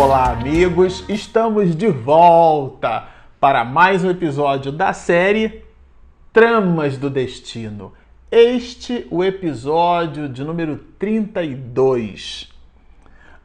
Olá, 0.00 0.30
amigos! 0.30 1.04
Estamos 1.08 1.74
de 1.74 1.88
volta 1.88 3.08
para 3.40 3.64
mais 3.64 4.04
um 4.04 4.10
episódio 4.10 4.70
da 4.70 4.92
série 4.92 5.64
Tramas 6.32 6.96
do 6.96 7.10
Destino. 7.10 7.92
Este 8.30 9.08
o 9.10 9.24
episódio 9.24 10.28
de 10.28 10.44
número 10.44 10.78
32. 11.00 12.48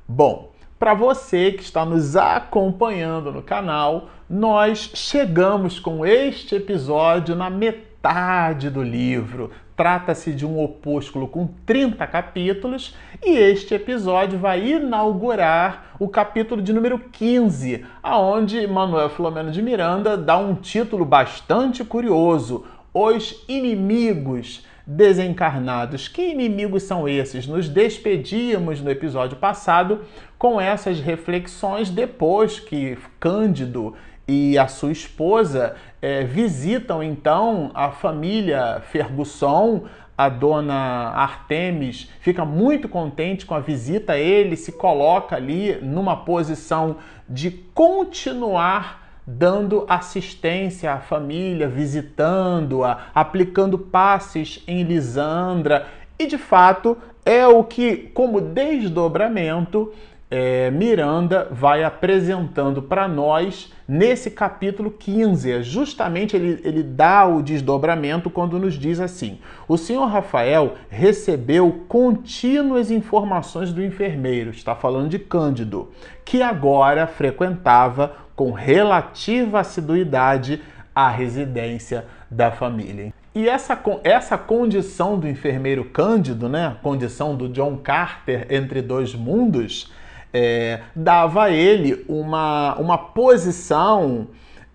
Bom, 0.07 0.51
para 0.77 0.93
você 0.93 1.53
que 1.53 1.63
está 1.63 1.83
nos 1.83 2.15
acompanhando 2.15 3.31
no 3.31 3.41
canal, 3.41 4.09
nós 4.29 4.91
chegamos 4.93 5.79
com 5.79 6.05
este 6.05 6.57
episódio 6.57 7.35
na 7.35 7.49
metade 7.49 8.69
do 8.69 8.83
livro. 8.83 9.49
Trata-se 9.75 10.31
de 10.33 10.45
um 10.45 10.63
opúsculo 10.63 11.27
com 11.27 11.47
30 11.65 12.05
capítulos 12.05 12.95
e 13.25 13.31
este 13.31 13.73
episódio 13.73 14.37
vai 14.37 14.67
inaugurar 14.67 15.95
o 15.99 16.07
capítulo 16.07 16.61
de 16.61 16.71
número 16.71 16.99
15, 16.99 17.83
aonde 18.01 18.67
Manuel 18.67 19.09
Filomeno 19.09 19.49
de 19.49 19.63
Miranda 19.63 20.15
dá 20.15 20.37
um 20.37 20.53
título 20.53 21.03
bastante 21.03 21.83
curioso: 21.83 22.65
Os 22.93 23.43
inimigos 23.47 24.63
desencarnados. 24.85 26.07
Que 26.07 26.29
inimigos 26.29 26.83
são 26.83 27.07
esses? 27.07 27.47
Nos 27.47 27.69
despedíamos 27.69 28.81
no 28.81 28.91
episódio 28.91 29.37
passado 29.37 30.01
com 30.37 30.59
essas 30.59 30.99
reflexões 30.99 31.89
depois 31.89 32.59
que 32.59 32.97
Cândido 33.19 33.95
e 34.27 34.57
a 34.57 34.67
sua 34.67 34.91
esposa 34.91 35.75
é, 36.01 36.23
visitam 36.23 37.03
então 37.03 37.71
a 37.73 37.91
família 37.91 38.81
Fergusson. 38.91 39.85
A 40.15 40.29
dona 40.29 40.75
Artemis 40.75 42.07
fica 42.19 42.45
muito 42.45 42.87
contente 42.87 43.47
com 43.47 43.55
a 43.55 43.59
visita, 43.59 44.15
ele 44.15 44.55
se 44.55 44.71
coloca 44.71 45.35
ali 45.35 45.79
numa 45.81 46.15
posição 46.15 46.97
de 47.27 47.49
continuar 47.49 49.03
dando 49.25 49.85
assistência 49.89 50.93
à 50.93 50.99
família, 50.99 51.67
visitando-a, 51.67 53.07
aplicando 53.15 53.79
passes 53.79 54.63
em 54.67 54.83
Lisandra. 54.83 55.87
E 56.19 56.27
de 56.27 56.37
fato 56.37 56.95
é 57.25 57.47
o 57.47 57.63
que, 57.63 58.11
como 58.13 58.41
desdobramento, 58.41 59.93
é, 60.35 60.71
Miranda 60.71 61.47
vai 61.51 61.83
apresentando 61.83 62.81
para 62.81 63.07
nós 63.07 63.71
nesse 63.87 64.31
capítulo 64.31 64.89
15. 64.89 65.51
É 65.51 65.61
justamente 65.61 66.35
ele, 66.35 66.59
ele 66.63 66.81
dá 66.81 67.23
o 67.27 67.43
desdobramento 67.43 68.31
quando 68.31 68.57
nos 68.57 68.73
diz 68.73 68.99
assim: 68.99 69.37
O 69.67 69.77
senhor 69.77 70.07
Rafael 70.07 70.73
recebeu 70.89 71.85
contínuas 71.87 72.89
informações 72.89 73.71
do 73.71 73.83
enfermeiro, 73.83 74.49
está 74.49 74.73
falando 74.73 75.09
de 75.09 75.19
Cândido, 75.19 75.91
que 76.25 76.41
agora 76.41 77.05
frequentava 77.05 78.15
com 78.35 78.51
relativa 78.51 79.59
assiduidade 79.59 80.63
a 80.95 81.11
residência 81.11 82.07
da 82.31 82.49
família. 82.49 83.13
E 83.35 83.47
essa, 83.47 83.79
essa 84.03 84.35
condição 84.35 85.19
do 85.19 85.27
enfermeiro 85.27 85.85
Cândido, 85.85 86.49
né, 86.49 86.75
condição 86.81 87.35
do 87.35 87.47
John 87.47 87.77
Carter 87.77 88.47
entre 88.49 88.81
dois 88.81 89.13
mundos, 89.13 89.91
é, 90.33 90.79
dava 90.95 91.43
a 91.43 91.51
ele 91.51 92.03
uma, 92.07 92.75
uma 92.75 92.97
posição 92.97 94.27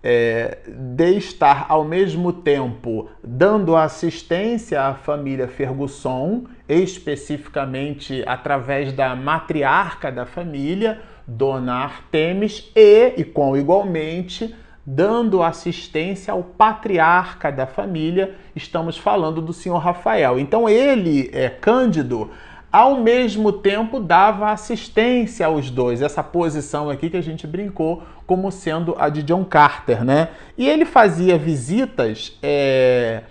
é, 0.03 0.59
de 0.69 1.17
estar 1.17 1.67
ao 1.69 1.84
mesmo 1.84 2.33
tempo 2.33 3.09
dando 3.23 3.77
assistência 3.77 4.83
à 4.83 4.95
família 4.95 5.48
Ferguson, 5.48 6.45
especificamente 6.69 8.23
através 8.27 8.92
da 8.92 9.17
matriarca 9.17 10.12
da 10.12 10.25
família, 10.25 11.00
Dona 11.27 11.75
Artemis, 11.75 12.71
e, 12.75 13.15
e 13.16 13.25
com 13.25 13.56
igualmente, 13.56 14.55
dando 14.87 15.43
assistência 15.43 16.32
ao 16.32 16.43
patriarca 16.43 17.53
da 17.53 17.66
família, 17.66 18.34
estamos 18.56 18.97
falando 18.97 19.43
do 19.43 19.53
senhor 19.53 19.78
Rafael. 19.78 20.38
Então 20.38 20.66
ele, 20.66 21.28
é 21.34 21.50
Cândido, 21.50 22.31
ao 22.71 23.01
mesmo 23.01 23.53
tempo 23.53 23.99
dava 23.99 24.51
assistência 24.51 25.47
aos 25.47 25.71
dois. 25.71 26.03
Essa 26.03 26.23
posição 26.23 26.91
aqui 26.91 27.09
que 27.09 27.17
a 27.17 27.23
gente 27.23 27.47
brincou 27.47 28.03
como 28.27 28.51
sendo 28.51 28.95
a 28.99 29.09
de 29.09 29.23
John 29.23 29.45
Carter, 29.45 30.05
né? 30.05 30.29
E 30.56 30.69
ele 30.69 30.84
fazia 30.84 31.39
visitas 31.39 32.37
é, 32.43 33.23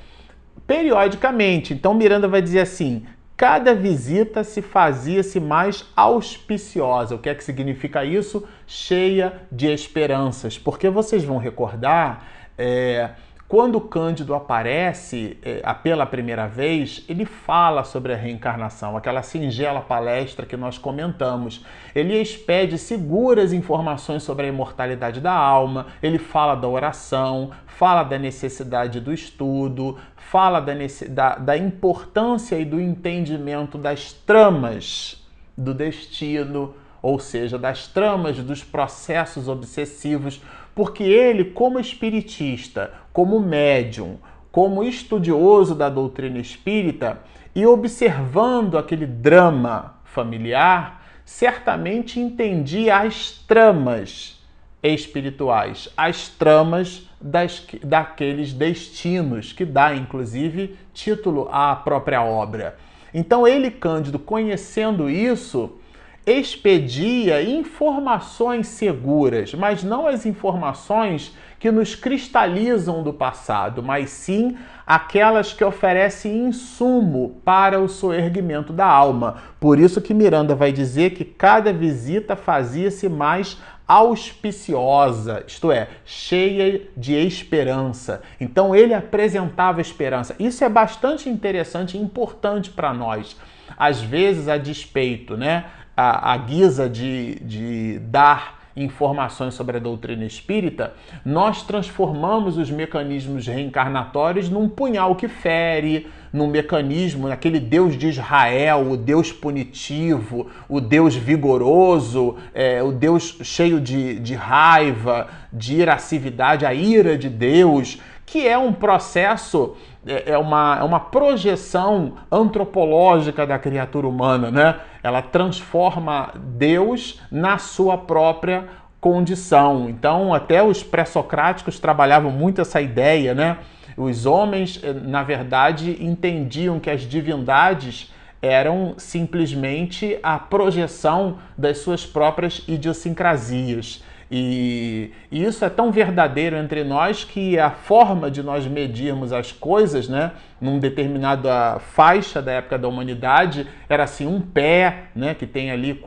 periodicamente. 0.66 1.74
Então 1.74 1.94
Miranda 1.94 2.28
vai 2.28 2.42
dizer 2.42 2.62
assim: 2.62 3.06
cada 3.36 3.76
visita 3.76 4.44
se 4.44 4.62
fazia-se 4.62 5.40
mais 5.40 5.86
auspiciosa. 5.96 7.14
O 7.14 7.20
que 7.20 7.30
é 7.30 7.36
que 7.36 7.44
significa 7.44 8.04
isso? 8.04 8.44
Cheia 8.66 9.42
de 9.52 9.68
esperanças. 9.68 10.58
Porque 10.58 10.90
vocês 10.90 11.24
vão 11.24 11.38
recordar. 11.38 12.26
É, 12.58 13.12
quando 13.48 13.80
Cândido 13.80 14.36
aparece 14.36 15.38
é, 15.42 15.62
pela 15.76 16.06
primeira 16.06 16.48
vez, 16.48 17.06
ele 17.08 17.24
fala 17.24 17.86
sobre 17.86 18.12
a 18.12 18.18
reencarnação, 18.18 18.98
aquela 18.98 19.22
singela 19.22 19.80
palestra 19.80 20.46
que 20.46 20.58
nós 20.58 20.78
comentamos. 20.78 21.64
Ele 21.96 22.20
expede 22.20 22.78
seguras 22.78 23.54
informações 23.54 24.24
sobre 24.24 24.48
a 24.48 24.50
imortalidade 24.50 25.22
da 25.22 25.32
alma, 25.32 25.88
ele 26.04 26.18
fala 26.18 26.56
da 26.56 26.68
oração, 26.68 27.52
fala 27.66 28.04
da 28.04 28.20
necessidade 28.20 29.00
do 29.00 29.14
estudo, 29.14 29.98
fala 30.18 30.60
da, 30.60 30.74
da, 31.08 31.36
da 31.36 31.58
importância 31.58 32.58
e 32.60 32.66
do 32.66 32.82
entendimento 32.82 33.78
das 33.78 34.12
tramas 34.12 35.26
do 35.58 35.74
destino, 35.74 36.76
ou 37.02 37.18
seja, 37.18 37.58
das 37.58 37.88
tramas 37.88 38.38
dos 38.40 38.62
processos 38.62 39.48
obsessivos 39.48 40.42
porque 40.78 41.04
ele, 41.04 41.44
como 41.44 41.80
espiritista, 41.80 42.94
como 43.12 43.40
médium, 43.40 44.18
como 44.52 44.84
estudioso 44.84 45.74
da 45.74 45.90
doutrina 45.90 46.38
espírita 46.38 47.20
e 47.56 47.66
observando 47.66 48.78
aquele 48.78 49.08
drama 49.08 49.96
familiar, 50.04 51.04
certamente 51.26 52.20
entendia 52.20 52.98
as 52.98 53.32
tramas 53.48 54.40
espirituais, 54.84 55.90
as 55.98 56.30
tramas 56.30 57.10
das, 57.20 57.66
daqueles 57.82 58.54
destinos, 58.54 59.52
que 59.52 59.66
dá 59.66 59.96
inclusive 59.96 60.78
título 60.94 61.50
à 61.52 61.76
própria 61.76 62.22
obra. 62.22 62.78
Então, 63.12 63.48
ele, 63.48 63.72
Cândido, 63.72 64.20
conhecendo 64.20 65.10
isso, 65.10 65.80
expedia 66.28 67.42
informações 67.42 68.68
seguras, 68.68 69.54
mas 69.54 69.82
não 69.82 70.06
as 70.06 70.26
informações 70.26 71.34
que 71.58 71.72
nos 71.72 71.96
cristalizam 71.96 73.02
do 73.02 73.14
passado, 73.14 73.82
mas 73.82 74.10
sim 74.10 74.58
aquelas 74.86 75.54
que 75.54 75.64
oferecem 75.64 76.46
insumo 76.46 77.42
para 77.46 77.80
o 77.80 77.88
soerguimento 77.88 78.74
da 78.74 78.86
alma. 78.86 79.38
Por 79.58 79.80
isso 79.80 80.02
que 80.02 80.14
Miranda 80.14 80.54
vai 80.54 80.74
dizer 80.74 81.12
que 81.12 81.24
cada 81.24 81.72
visita 81.72 82.36
fazia-se 82.36 83.08
mais 83.08 83.58
auspiciosa, 83.88 85.46
isto 85.48 85.72
é, 85.72 85.88
cheia 86.04 86.82
de 86.96 87.14
esperança. 87.16 88.22
Então 88.40 88.76
ele 88.76 88.94
apresentava 88.94 89.80
esperança. 89.80 90.36
Isso 90.38 90.62
é 90.64 90.68
bastante 90.68 91.30
interessante 91.30 91.98
e 91.98 92.02
importante 92.02 92.70
para 92.70 92.94
nós. 92.94 93.38
Às 93.78 94.02
vezes, 94.02 94.48
a 94.48 94.58
despeito, 94.58 95.38
né? 95.38 95.66
A, 95.98 96.34
a 96.34 96.38
guisa 96.38 96.88
de, 96.88 97.40
de 97.40 98.00
dar 98.00 98.58
informações 98.76 99.56
sobre 99.56 99.78
a 99.78 99.80
doutrina 99.80 100.24
espírita, 100.24 100.94
nós 101.26 101.64
transformamos 101.64 102.58
os 102.58 102.70
mecanismos 102.70 103.48
reencarnatórios 103.48 104.50
num 104.50 104.70
punhal 104.70 105.16
que 105.16 105.28
fere, 105.28 106.08
num 106.32 106.48
mecanismo, 106.48 107.28
naquele 107.28 107.60
Deus 107.60 107.98
de 107.98 108.08
Israel, 108.10 108.92
o 108.92 108.96
Deus 108.96 109.32
punitivo, 109.32 110.48
o 110.70 110.80
Deus 110.80 111.16
vigoroso, 111.16 112.36
é, 112.54 112.84
o 112.84 112.92
Deus 112.92 113.40
cheio 113.42 113.82
de, 113.82 114.20
de 114.20 114.36
raiva, 114.36 115.28
de 115.52 115.78
iracividade, 115.78 116.66
a 116.66 116.74
ira 116.74 117.18
de 117.18 117.30
Deus, 117.30 118.00
que 118.26 118.48
é 118.48 118.58
um 118.58 118.74
processo 118.74 119.76
é, 120.08 120.32
é 120.32 120.38
uma, 120.38 120.78
é 120.80 120.84
uma 120.84 121.00
projeção 121.00 122.14
antropológica 122.32 123.46
da 123.46 123.60
criatura 123.60 124.08
humana, 124.08 124.50
né? 124.50 124.76
Ela 125.04 125.22
transforma 125.22 126.32
Deus 126.36 127.22
na 127.32 127.58
sua 127.58 127.98
própria 127.98 128.66
condição. 129.00 129.90
Então, 129.90 130.34
até 130.34 130.64
os 130.64 130.84
pré-socráticos 130.84 131.80
trabalhavam 131.80 132.32
muito 132.32 132.62
essa 132.62 132.82
ideia, 132.82 133.34
né? 133.34 133.58
Os 133.96 134.26
homens, 134.26 134.80
eh, 134.84 134.94
na 134.94 135.24
verdade, 135.24 135.98
entendiam 136.00 136.80
que 136.80 136.90
as 136.90 137.02
divindades 137.02 138.14
eram 138.42 138.94
simplesmente 138.98 140.20
a 140.22 140.38
projeção 140.38 141.40
das 141.58 141.80
suas 141.80 142.06
próprias 142.06 142.64
idiosincrasias. 142.68 144.04
E, 144.30 145.12
e, 145.32 145.44
isso 145.44 145.64
é 145.64 145.70
tão 145.70 145.92
verdadeiro 145.92 146.58
entre 146.58 146.84
nós 146.84 147.24
que 147.24 147.58
a 147.58 147.72
forma 147.72 148.30
de 148.30 148.44
nós 148.44 148.68
medirmos 148.68 149.32
as 149.32 149.52
coisas, 149.52 150.10
né, 150.10 150.32
num 150.60 150.80
determinada 150.80 151.80
faixa 151.80 152.42
da 152.42 152.52
época 152.52 152.78
da 152.78 152.88
humanidade, 152.88 153.68
era 153.88 154.04
assim 154.04 154.28
um 154.28 154.42
pé, 154.42 155.06
né, 155.16 155.34
que 155.34 155.48
tem 155.48 155.72
ali 155.72 156.02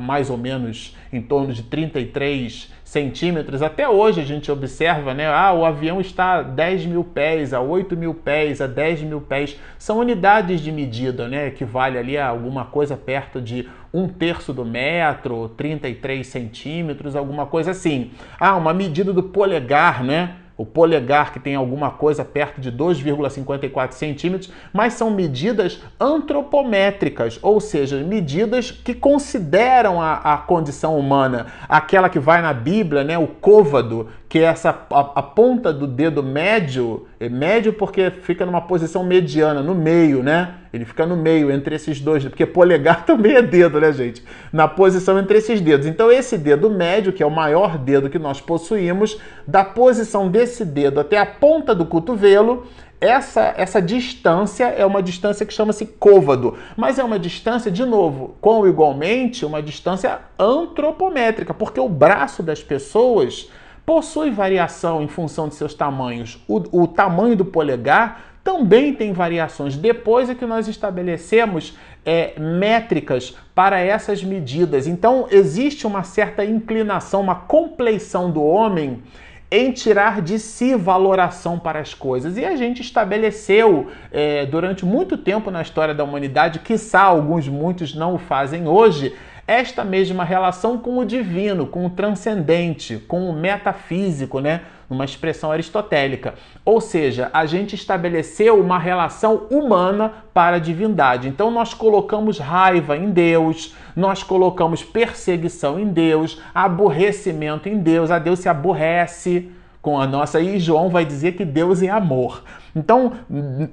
mais 0.00 0.30
ou 0.30 0.38
menos 0.38 0.96
em 1.12 1.20
torno 1.20 1.52
de 1.52 1.62
33 1.62 2.72
centímetros. 2.84 3.62
Até 3.62 3.88
hoje 3.88 4.20
a 4.20 4.24
gente 4.24 4.50
observa, 4.50 5.12
né, 5.12 5.26
ah, 5.26 5.52
o 5.52 5.64
avião 5.64 6.00
está 6.00 6.36
a 6.36 6.42
10 6.42 6.86
mil 6.86 7.04
pés, 7.04 7.52
a 7.52 7.60
8 7.60 7.96
mil 7.96 8.14
pés, 8.14 8.60
a 8.60 8.66
10 8.66 9.02
mil 9.02 9.20
pés. 9.20 9.58
São 9.78 9.98
unidades 9.98 10.60
de 10.60 10.72
medida, 10.72 11.28
né, 11.28 11.50
que 11.50 11.64
vale 11.64 11.98
ali 11.98 12.16
a 12.16 12.28
alguma 12.28 12.64
coisa 12.64 12.96
perto 12.96 13.40
de 13.40 13.68
um 13.92 14.08
terço 14.08 14.52
do 14.52 14.64
metro, 14.64 15.48
33 15.50 16.26
centímetros, 16.26 17.16
alguma 17.16 17.46
coisa 17.46 17.70
assim. 17.70 18.10
Ah, 18.38 18.56
uma 18.56 18.74
medida 18.74 19.12
do 19.12 19.22
polegar, 19.22 20.04
né? 20.04 20.36
O 20.58 20.66
polegar 20.66 21.32
que 21.32 21.38
tem 21.38 21.54
alguma 21.54 21.92
coisa 21.92 22.24
perto 22.24 22.60
de 22.60 22.72
2,54 22.72 23.92
centímetros, 23.92 24.50
mas 24.72 24.94
são 24.94 25.08
medidas 25.08 25.80
antropométricas, 26.00 27.38
ou 27.40 27.60
seja, 27.60 28.02
medidas 28.02 28.72
que 28.72 28.92
consideram 28.92 30.02
a, 30.02 30.14
a 30.14 30.36
condição 30.36 30.98
humana, 30.98 31.46
aquela 31.68 32.08
que 32.08 32.18
vai 32.18 32.42
na 32.42 32.52
Bíblia, 32.52 33.04
né, 33.04 33.16
o 33.16 33.28
côvado, 33.28 34.08
que 34.28 34.38
é 34.38 34.42
essa 34.42 34.70
a, 34.90 35.00
a, 35.00 35.22
ponta 35.22 35.72
do 35.72 35.86
dedo 35.86 36.22
médio, 36.22 37.06
é 37.18 37.30
médio 37.30 37.72
porque 37.72 38.10
fica 38.10 38.44
numa 38.44 38.60
posição 38.60 39.02
mediana, 39.02 39.62
no 39.62 39.74
meio, 39.74 40.22
né? 40.22 40.54
Ele 40.70 40.84
fica 40.84 41.06
no 41.06 41.16
meio 41.16 41.50
entre 41.50 41.74
esses 41.74 41.98
dois, 41.98 42.22
porque 42.24 42.44
polegar 42.44 43.04
também 43.06 43.36
é 43.36 43.42
dedo, 43.42 43.80
né, 43.80 43.90
gente? 43.90 44.22
Na 44.52 44.68
posição 44.68 45.18
entre 45.18 45.38
esses 45.38 45.62
dedos. 45.62 45.86
Então, 45.86 46.12
esse 46.12 46.36
dedo 46.36 46.68
médio, 46.68 47.12
que 47.12 47.22
é 47.22 47.26
o 47.26 47.30
maior 47.30 47.78
dedo 47.78 48.10
que 48.10 48.18
nós 48.18 48.38
possuímos, 48.38 49.18
da 49.46 49.64
posição 49.64 50.28
desse 50.30 50.62
dedo 50.62 51.00
até 51.00 51.16
a 51.16 51.24
ponta 51.24 51.74
do 51.74 51.86
cotovelo, 51.86 52.66
essa, 53.00 53.54
essa 53.56 53.80
distância 53.80 54.64
é 54.64 54.84
uma 54.84 55.02
distância 55.02 55.46
que 55.46 55.54
chama-se 55.54 55.86
côvado, 55.86 56.58
mas 56.76 56.98
é 56.98 57.04
uma 57.04 57.18
distância, 57.18 57.70
de 57.70 57.84
novo, 57.84 58.34
com 58.40 58.66
igualmente 58.66 59.46
uma 59.46 59.62
distância 59.62 60.18
antropométrica, 60.38 61.54
porque 61.54 61.78
o 61.78 61.88
braço 61.88 62.42
das 62.42 62.62
pessoas 62.62 63.48
possui 63.88 64.30
variação 64.30 65.02
em 65.02 65.08
função 65.08 65.48
de 65.48 65.54
seus 65.54 65.72
tamanhos. 65.72 66.44
O, 66.46 66.82
o 66.82 66.86
tamanho 66.86 67.34
do 67.34 67.42
polegar 67.42 68.34
também 68.44 68.92
tem 68.92 69.14
variações. 69.14 69.78
Depois 69.78 70.28
é 70.28 70.34
que 70.34 70.44
nós 70.44 70.68
estabelecemos 70.68 71.74
é, 72.04 72.38
métricas 72.38 73.34
para 73.54 73.80
essas 73.80 74.22
medidas. 74.22 74.86
Então, 74.86 75.26
existe 75.30 75.86
uma 75.86 76.02
certa 76.02 76.44
inclinação, 76.44 77.22
uma 77.22 77.34
compleição 77.34 78.30
do 78.30 78.42
homem 78.42 79.02
em 79.50 79.72
tirar 79.72 80.20
de 80.20 80.38
si 80.38 80.74
valoração 80.74 81.58
para 81.58 81.78
as 81.78 81.94
coisas. 81.94 82.36
E 82.36 82.44
a 82.44 82.56
gente 82.56 82.82
estabeleceu 82.82 83.86
é, 84.12 84.44
durante 84.44 84.84
muito 84.84 85.16
tempo 85.16 85.50
na 85.50 85.62
história 85.62 85.94
da 85.94 86.04
humanidade, 86.04 86.58
quiçá 86.58 87.00
alguns, 87.00 87.48
muitos 87.48 87.94
não 87.94 88.16
o 88.16 88.18
fazem 88.18 88.68
hoje, 88.68 89.16
esta 89.48 89.82
mesma 89.82 90.24
relação 90.24 90.76
com 90.76 90.98
o 90.98 91.06
divino, 91.06 91.66
com 91.66 91.86
o 91.86 91.90
transcendente, 91.90 92.98
com 93.08 93.30
o 93.30 93.32
metafísico, 93.32 94.40
né? 94.40 94.60
Uma 94.90 95.06
expressão 95.06 95.50
aristotélica. 95.50 96.34
Ou 96.66 96.82
seja, 96.82 97.30
a 97.32 97.46
gente 97.46 97.74
estabeleceu 97.74 98.60
uma 98.60 98.78
relação 98.78 99.46
humana 99.50 100.12
para 100.34 100.56
a 100.56 100.60
divindade. 100.60 101.28
Então 101.28 101.50
nós 101.50 101.72
colocamos 101.72 102.38
raiva 102.38 102.94
em 102.94 103.10
Deus, 103.10 103.74
nós 103.96 104.22
colocamos 104.22 104.84
perseguição 104.84 105.80
em 105.80 105.88
Deus, 105.88 106.40
aborrecimento 106.54 107.70
em 107.70 107.78
Deus, 107.78 108.10
a 108.10 108.18
Deus 108.18 108.40
se 108.40 108.50
aborrece 108.50 109.50
com 109.80 109.98
a 109.98 110.06
nossa. 110.06 110.40
E 110.40 110.60
João 110.60 110.90
vai 110.90 111.06
dizer 111.06 111.32
que 111.32 111.44
Deus 111.44 111.82
é 111.82 111.88
amor. 111.88 112.42
Então, 112.78 113.12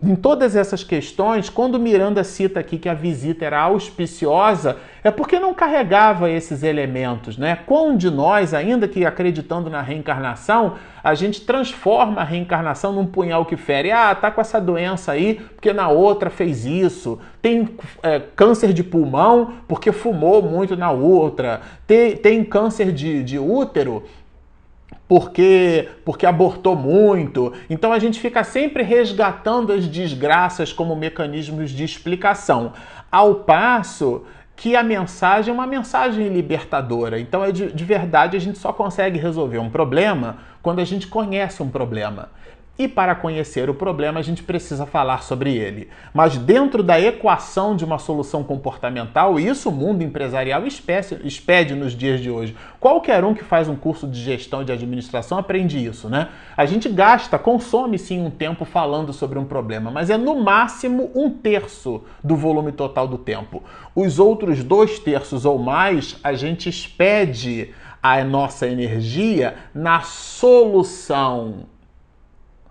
em 0.03 0.15
todas 0.15 0.55
essas 0.55 0.83
questões, 0.83 1.47
quando 1.47 1.79
Miranda 1.79 2.23
cita 2.23 2.59
aqui 2.59 2.77
que 2.79 2.89
a 2.89 2.93
visita 2.95 3.45
era 3.45 3.61
auspiciosa, 3.61 4.77
é 5.03 5.11
porque 5.11 5.39
não 5.39 5.53
carregava 5.53 6.29
esses 6.31 6.63
elementos, 6.63 7.37
né? 7.37 7.55
Quão 7.67 7.95
de 7.95 8.09
nós, 8.09 8.53
ainda 8.53 8.87
que 8.87 9.05
acreditando 9.05 9.69
na 9.69 9.79
reencarnação, 9.79 10.73
a 11.03 11.13
gente 11.13 11.41
transforma 11.41 12.21
a 12.21 12.23
reencarnação 12.23 12.91
num 12.91 13.05
punhal 13.05 13.45
que 13.45 13.55
fere. 13.55 13.91
Ah, 13.91 14.15
tá 14.15 14.31
com 14.31 14.41
essa 14.41 14.59
doença 14.59 15.11
aí 15.11 15.35
porque 15.35 15.71
na 15.71 15.87
outra 15.87 16.31
fez 16.31 16.65
isso. 16.65 17.19
Tem 17.43 17.69
é, 18.01 18.19
câncer 18.35 18.73
de 18.73 18.83
pulmão 18.83 19.53
porque 19.67 19.91
fumou 19.91 20.41
muito 20.41 20.75
na 20.75 20.89
outra. 20.89 21.61
Tem, 21.85 22.17
tem 22.17 22.43
câncer 22.43 22.91
de, 22.91 23.23
de 23.23 23.37
útero 23.37 24.03
porque 25.07 25.89
porque 26.03 26.25
abortou 26.25 26.75
muito. 26.75 27.53
Então 27.69 27.91
a 27.93 27.99
gente 27.99 28.19
fica 28.19 28.43
sempre 28.43 28.83
resgatando 28.83 29.71
as 29.71 29.87
desgraças 29.87 30.73
como 30.73 30.95
mecanismos 30.95 31.71
de 31.71 31.83
explicação, 31.83 32.73
ao 33.11 33.35
passo 33.35 34.23
que 34.55 34.75
a 34.75 34.83
mensagem 34.83 35.51
é 35.51 35.53
uma 35.53 35.67
mensagem 35.67 36.29
libertadora. 36.29 37.19
Então 37.19 37.43
é 37.43 37.51
de, 37.51 37.71
de 37.71 37.83
verdade 37.83 38.37
a 38.37 38.39
gente 38.39 38.57
só 38.57 38.71
consegue 38.71 39.19
resolver 39.19 39.59
um 39.59 39.69
problema 39.69 40.37
quando 40.61 40.79
a 40.79 40.85
gente 40.85 41.07
conhece 41.07 41.61
um 41.61 41.69
problema. 41.69 42.29
E 42.77 42.89
para 42.89 43.15
conhecer 43.15 43.69
o 43.69 43.73
problema, 43.73 44.19
a 44.19 44.23
gente 44.23 44.43
precisa 44.43 44.85
falar 44.85 45.23
sobre 45.23 45.55
ele. 45.55 45.87
Mas 46.13 46.37
dentro 46.37 46.83
da 46.83 46.99
equação 46.99 47.73
de 47.73 47.85
uma 47.85 47.97
solução 47.97 48.43
comportamental, 48.43 49.39
isso 49.39 49.69
o 49.69 49.71
mundo 49.71 50.03
empresarial 50.03 50.63
expede 50.67 51.73
nos 51.73 51.93
dias 51.93 52.19
de 52.19 52.29
hoje. 52.29 52.53
Qualquer 52.77 53.23
um 53.23 53.33
que 53.33 53.45
faz 53.45 53.69
um 53.69 53.77
curso 53.77 54.05
de 54.05 54.21
gestão 54.21 54.61
e 54.61 54.65
de 54.65 54.73
administração 54.73 55.37
aprende 55.37 55.83
isso, 55.83 56.09
né? 56.09 56.27
A 56.57 56.65
gente 56.65 56.89
gasta, 56.89 57.39
consome 57.39 57.97
sim 57.97 58.21
um 58.21 58.29
tempo 58.29 58.65
falando 58.65 59.13
sobre 59.13 59.39
um 59.39 59.45
problema, 59.45 59.89
mas 59.89 60.09
é 60.09 60.17
no 60.17 60.35
máximo 60.43 61.09
um 61.15 61.29
terço 61.29 62.03
do 62.21 62.35
volume 62.35 62.73
total 62.73 63.07
do 63.07 63.17
tempo. 63.17 63.63
Os 63.95 64.19
outros 64.19 64.61
dois 64.65 64.99
terços 64.99 65.45
ou 65.45 65.57
mais, 65.57 66.17
a 66.21 66.33
gente 66.33 66.67
expede 66.67 67.69
a 68.03 68.21
nossa 68.23 68.67
energia 68.67 69.55
na 69.73 70.01
solução 70.01 71.73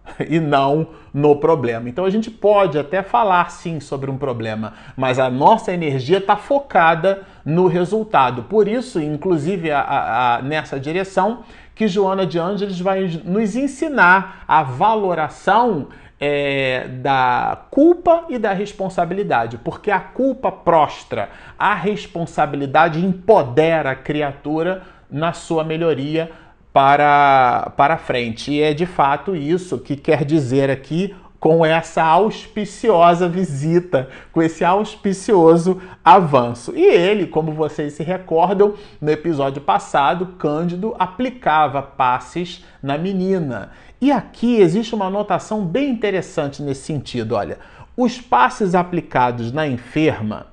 e 0.29 0.39
não 0.39 0.89
no 1.13 1.37
problema. 1.37 1.89
Então 1.89 2.05
a 2.05 2.11
gente 2.11 2.31
pode 2.31 2.79
até 2.79 3.03
falar 3.03 3.51
sim 3.51 3.81
sobre 3.81 4.11
um 4.11 4.19
problema, 4.19 4.75
mas 4.97 5.19
a 5.19 5.31
nossa 5.31 5.73
energia 5.73 6.19
está 6.19 6.37
focada 6.37 7.23
no 7.45 7.67
resultado. 7.67 8.45
Por 8.45 8.69
isso, 8.69 9.01
inclusive, 9.01 9.71
a, 9.71 9.81
a, 9.81 10.37
a, 10.37 10.43
nessa 10.43 10.79
direção, 10.79 11.45
que 11.75 11.89
Joana 11.89 12.27
de 12.27 12.39
Ângeles 12.39 12.79
vai 12.81 13.21
nos 13.25 13.57
ensinar 13.57 14.45
a 14.47 14.63
valoração 14.63 15.89
é, 16.21 16.87
da 17.03 17.65
culpa 17.71 18.25
e 18.29 18.39
da 18.39 18.53
responsabilidade, 18.53 19.59
porque 19.59 19.91
a 19.91 19.99
culpa 19.99 20.51
prostra, 20.51 21.29
a 21.59 21.75
responsabilidade 21.75 23.05
empodera 23.05 23.91
a 23.91 23.97
criatura 23.97 24.83
na 25.11 25.33
sua 25.33 25.65
melhoria 25.65 26.31
para, 26.75 27.73
para 27.77 27.97
frente. 27.97 28.51
E 28.51 28.61
é 28.61 28.75
de 28.75 28.85
fato 28.85 29.37
isso 29.37 29.79
que 29.79 29.95
quer 29.95 30.25
dizer 30.25 30.69
aqui 30.69 31.15
com 31.39 31.65
essa 31.65 32.03
auspiciosa 32.03 33.29
visita, 33.29 34.09
com 34.33 34.43
esse 34.43 34.65
auspicioso 34.65 35.81
avanço. 36.05 36.73
E 36.75 36.83
ele, 36.85 37.29
como 37.29 37.53
vocês 37.53 37.93
se 37.93 38.03
recordam, 38.03 38.75
no 39.01 39.11
episódio 39.11 39.63
passado, 39.63 40.35
Cândido 40.39 40.97
aplicava 40.99 41.81
passes 41.81 42.65
na 42.83 42.99
menina. 42.99 43.71
E 44.01 44.11
aqui 44.11 44.57
existe 44.57 44.97
uma 44.97 45.07
anotação 45.07 45.65
bem 45.65 45.91
interessante 45.91 46.61
nesse 46.61 46.83
sentido, 46.83 47.37
olha. 47.37 47.59
Os 47.97 48.21
passes 48.21 48.75
aplicados 48.75 49.53
na 49.53 49.69
enferma 49.69 50.49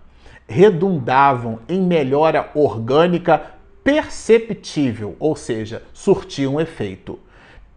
redundavam 0.47 1.59
em 1.67 1.81
melhora 1.81 2.51
orgânica 2.53 3.41
perceptível, 3.83 5.15
ou 5.19 5.35
seja, 5.35 5.83
surtia 5.93 6.49
um 6.49 6.59
efeito. 6.59 7.19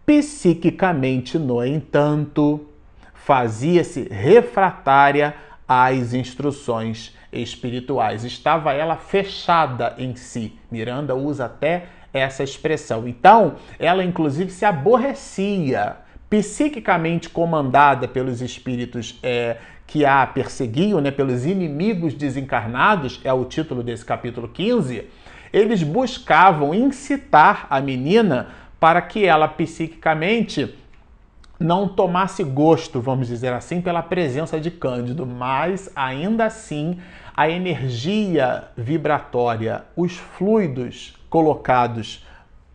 Psiquicamente, 0.05 1.37
no 1.39 1.65
entanto, 1.65 2.67
fazia-se 3.13 4.07
refratária 4.09 5.35
às 5.67 6.13
instruções 6.13 7.15
espirituais. 7.33 8.23
Estava 8.23 8.73
ela 8.73 8.95
fechada 8.95 9.95
em 9.97 10.15
si. 10.15 10.53
Miranda 10.69 11.15
usa 11.15 11.45
até 11.45 11.87
essa 12.13 12.43
expressão. 12.43 13.07
Então, 13.07 13.55
ela 13.79 14.03
inclusive 14.03 14.51
se 14.51 14.63
aborrecia, 14.63 15.97
psiquicamente 16.29 17.29
comandada 17.29 18.07
pelos 18.07 18.41
espíritos 18.41 19.19
é, 19.23 19.57
que 19.87 20.05
a 20.05 20.25
perseguiam, 20.25 21.01
né, 21.01 21.11
pelos 21.11 21.45
inimigos 21.45 22.13
desencarnados, 22.13 23.19
é 23.23 23.33
o 23.33 23.43
título 23.45 23.83
desse 23.83 24.05
capítulo 24.05 24.47
15 24.47 25.05
eles 25.55 25.81
buscavam 25.81 26.75
incitar 26.75 27.65
a 27.69 27.79
menina 27.79 28.49
para 28.77 29.01
que 29.01 29.25
ela 29.25 29.47
psiquicamente 29.47 30.75
não 31.57 31.87
tomasse 31.87 32.43
gosto, 32.43 32.99
vamos 32.99 33.29
dizer 33.29 33.53
assim, 33.53 33.79
pela 33.79 34.03
presença 34.03 34.59
de 34.59 34.69
Cândido, 34.69 35.25
mas 35.25 35.89
ainda 35.95 36.43
assim 36.43 36.99
a 37.33 37.49
energia 37.49 38.65
vibratória, 38.75 39.85
os 39.95 40.17
fluidos 40.17 41.15
colocados 41.29 42.25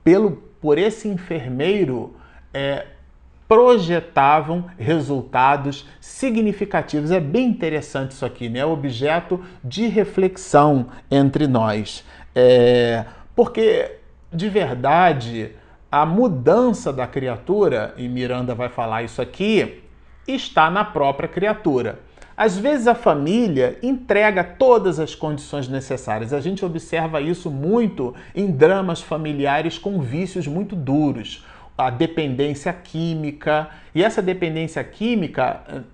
pelo 0.03 0.31
por 0.59 0.79
esse 0.79 1.07
enfermeiro 1.07 2.17
é, 2.55 2.87
projetavam 3.51 4.67
resultados 4.79 5.85
significativos. 6.01 7.11
É 7.11 7.19
bem 7.19 7.49
interessante 7.49 8.13
isso 8.13 8.25
aqui, 8.25 8.49
né? 8.49 8.65
Objeto 8.65 9.45
de 9.65 9.89
reflexão 9.89 10.87
entre 11.11 11.49
nós. 11.49 12.05
É, 12.33 13.05
porque, 13.35 13.97
de 14.33 14.49
verdade, 14.49 15.51
a 15.91 16.07
mudança 16.07 16.93
da 16.93 17.09
criatura, 17.09 17.93
e 17.97 18.09
Miranda 18.09 18.55
vai 18.55 18.69
falar 18.69 19.03
isso 19.03 19.21
aqui, 19.21 19.83
está 20.29 20.71
na 20.71 20.85
própria 20.85 21.29
criatura. 21.29 21.99
Às 22.37 22.57
vezes 22.57 22.87
a 22.87 22.95
família 22.95 23.81
entrega 23.83 24.45
todas 24.45 25.01
as 25.01 25.17
condições 25.17 25.67
necessárias. 25.67 26.33
A 26.33 26.41
gente 26.41 26.65
observa 26.65 27.21
isso 27.21 27.51
muito 27.51 28.15
em 28.33 28.49
dramas 28.49 29.03
familiares 29.03 29.77
com 29.77 30.01
vícios 30.01 30.47
muito 30.47 30.77
duros. 30.77 31.45
A 31.77 31.91
dependência 31.91 32.73
química. 32.73 33.69
E 33.95 34.03
essa 34.03 34.21
dependência 34.21 34.83
química, 34.85 35.85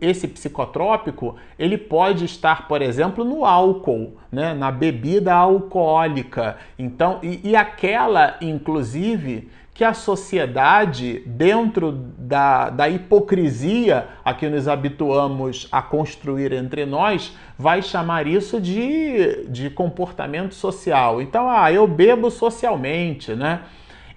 esse 0.00 0.26
psicotrópico, 0.26 1.36
ele 1.58 1.76
pode 1.76 2.24
estar, 2.24 2.66
por 2.66 2.80
exemplo, 2.82 3.24
no 3.24 3.44
álcool, 3.44 4.16
né? 4.32 4.54
na 4.54 4.70
bebida 4.70 5.34
alcoólica. 5.34 6.56
Então, 6.78 7.20
e, 7.22 7.40
e 7.44 7.56
aquela, 7.56 8.36
inclusive, 8.40 9.48
que 9.76 9.84
a 9.84 9.92
sociedade, 9.92 11.22
dentro 11.26 11.92
da, 11.92 12.70
da 12.70 12.88
hipocrisia 12.88 14.08
a 14.24 14.32
que 14.32 14.48
nos 14.48 14.66
habituamos 14.66 15.68
a 15.70 15.82
construir 15.82 16.50
entre 16.54 16.86
nós, 16.86 17.36
vai 17.58 17.82
chamar 17.82 18.26
isso 18.26 18.58
de, 18.58 19.44
de 19.50 19.68
comportamento 19.68 20.54
social. 20.54 21.20
Então, 21.20 21.46
ah, 21.50 21.70
eu 21.70 21.86
bebo 21.86 22.30
socialmente, 22.30 23.34
né? 23.34 23.60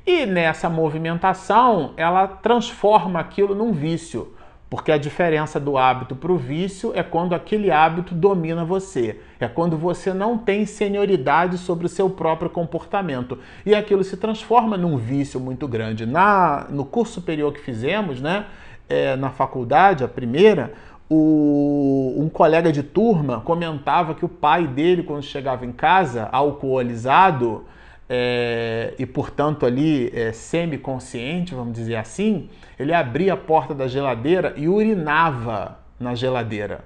E 0.06 0.26
nessa 0.26 0.70
movimentação, 0.70 1.94
ela 1.98 2.28
transforma 2.28 3.20
aquilo 3.20 3.54
num 3.54 3.72
vício. 3.72 4.34
Porque 4.70 4.92
a 4.92 4.98
diferença 4.98 5.60
do 5.60 5.78
hábito 5.78 6.16
para 6.16 6.32
o 6.32 6.38
vício 6.38 6.92
é 6.94 7.02
quando 7.02 7.34
aquele 7.34 7.72
hábito 7.72 8.14
domina 8.14 8.64
você. 8.64 9.20
É 9.40 9.48
quando 9.48 9.76
você 9.76 10.14
não 10.14 10.38
tem 10.38 10.66
senioridade 10.66 11.58
sobre 11.58 11.88
o 11.88 11.90
seu 11.90 12.08
próprio 12.10 12.52
comportamento. 12.52 13.40
E 13.66 13.74
aquilo 13.74 14.04
se 14.04 14.16
transforma 14.16 14.78
num 14.78 14.96
vício 14.96 15.40
muito 15.40 15.68
grande. 15.68 16.06
Na, 16.06 16.68
no 16.70 16.86
curso 16.86 17.14
superior 17.14 17.52
que 17.52 17.60
fizemos, 17.60 18.22
né, 18.22 18.46
é, 18.88 19.16
na 19.16 19.32
faculdade, 19.32 20.04
a 20.04 20.08
primeira, 20.08 20.74
o, 21.10 22.14
um 22.18 22.30
colega 22.30 22.72
de 22.72 22.84
turma 22.84 23.42
comentava 23.42 24.14
que 24.14 24.24
o 24.24 24.30
pai 24.30 24.68
dele, 24.68 25.02
quando 25.02 25.24
chegava 25.24 25.66
em 25.66 25.72
casa, 25.72 26.30
alcoolizado, 26.32 27.66
é, 28.10 28.96
e, 28.98 29.06
portanto, 29.06 29.68
ali 29.68 30.12
é, 30.16 30.32
semi-consciente, 30.32 31.54
vamos 31.54 31.74
dizer 31.74 31.96
assim, 31.96 32.50
ele 32.80 32.92
abria 32.92 33.34
a 33.34 33.38
porta 33.38 33.76
da 33.76 33.88
geladeira 33.88 34.54
e 34.58 34.68
urinava 34.68 35.78
na 36.00 36.16
geladeira. 36.16 36.84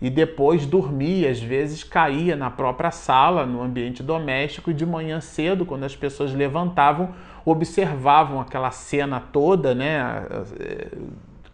E 0.00 0.08
depois 0.08 0.64
dormia, 0.64 1.30
às 1.30 1.40
vezes 1.40 1.82
caía 1.82 2.36
na 2.36 2.50
própria 2.50 2.92
sala, 2.92 3.44
no 3.44 3.60
ambiente 3.60 4.02
doméstico, 4.02 4.70
e 4.70 4.74
de 4.74 4.86
manhã 4.86 5.20
cedo, 5.20 5.66
quando 5.66 5.84
as 5.84 5.96
pessoas 5.96 6.32
levantavam, 6.32 7.14
observavam 7.44 8.40
aquela 8.40 8.70
cena 8.70 9.20
toda, 9.20 9.74
né, 9.74 10.24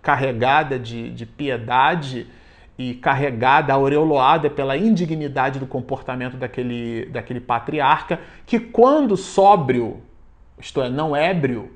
carregada 0.03 0.79
de, 0.79 1.11
de 1.11 1.25
piedade 1.27 2.27
e 2.79 2.95
carregada, 2.95 3.73
aureolada 3.73 4.51
pela 4.51 4.77
indignidade 4.77 5.59
do 5.59 5.67
comportamento 5.67 6.37
daquele, 6.37 7.07
daquele 7.07 7.41
patriarca, 7.41 8.21
que 8.45 8.61
quando 8.61 9.17
sóbrio, 9.17 10.03
isto 10.59 10.83
é, 10.83 10.91
não 10.91 11.17
ébrio, 11.17 11.71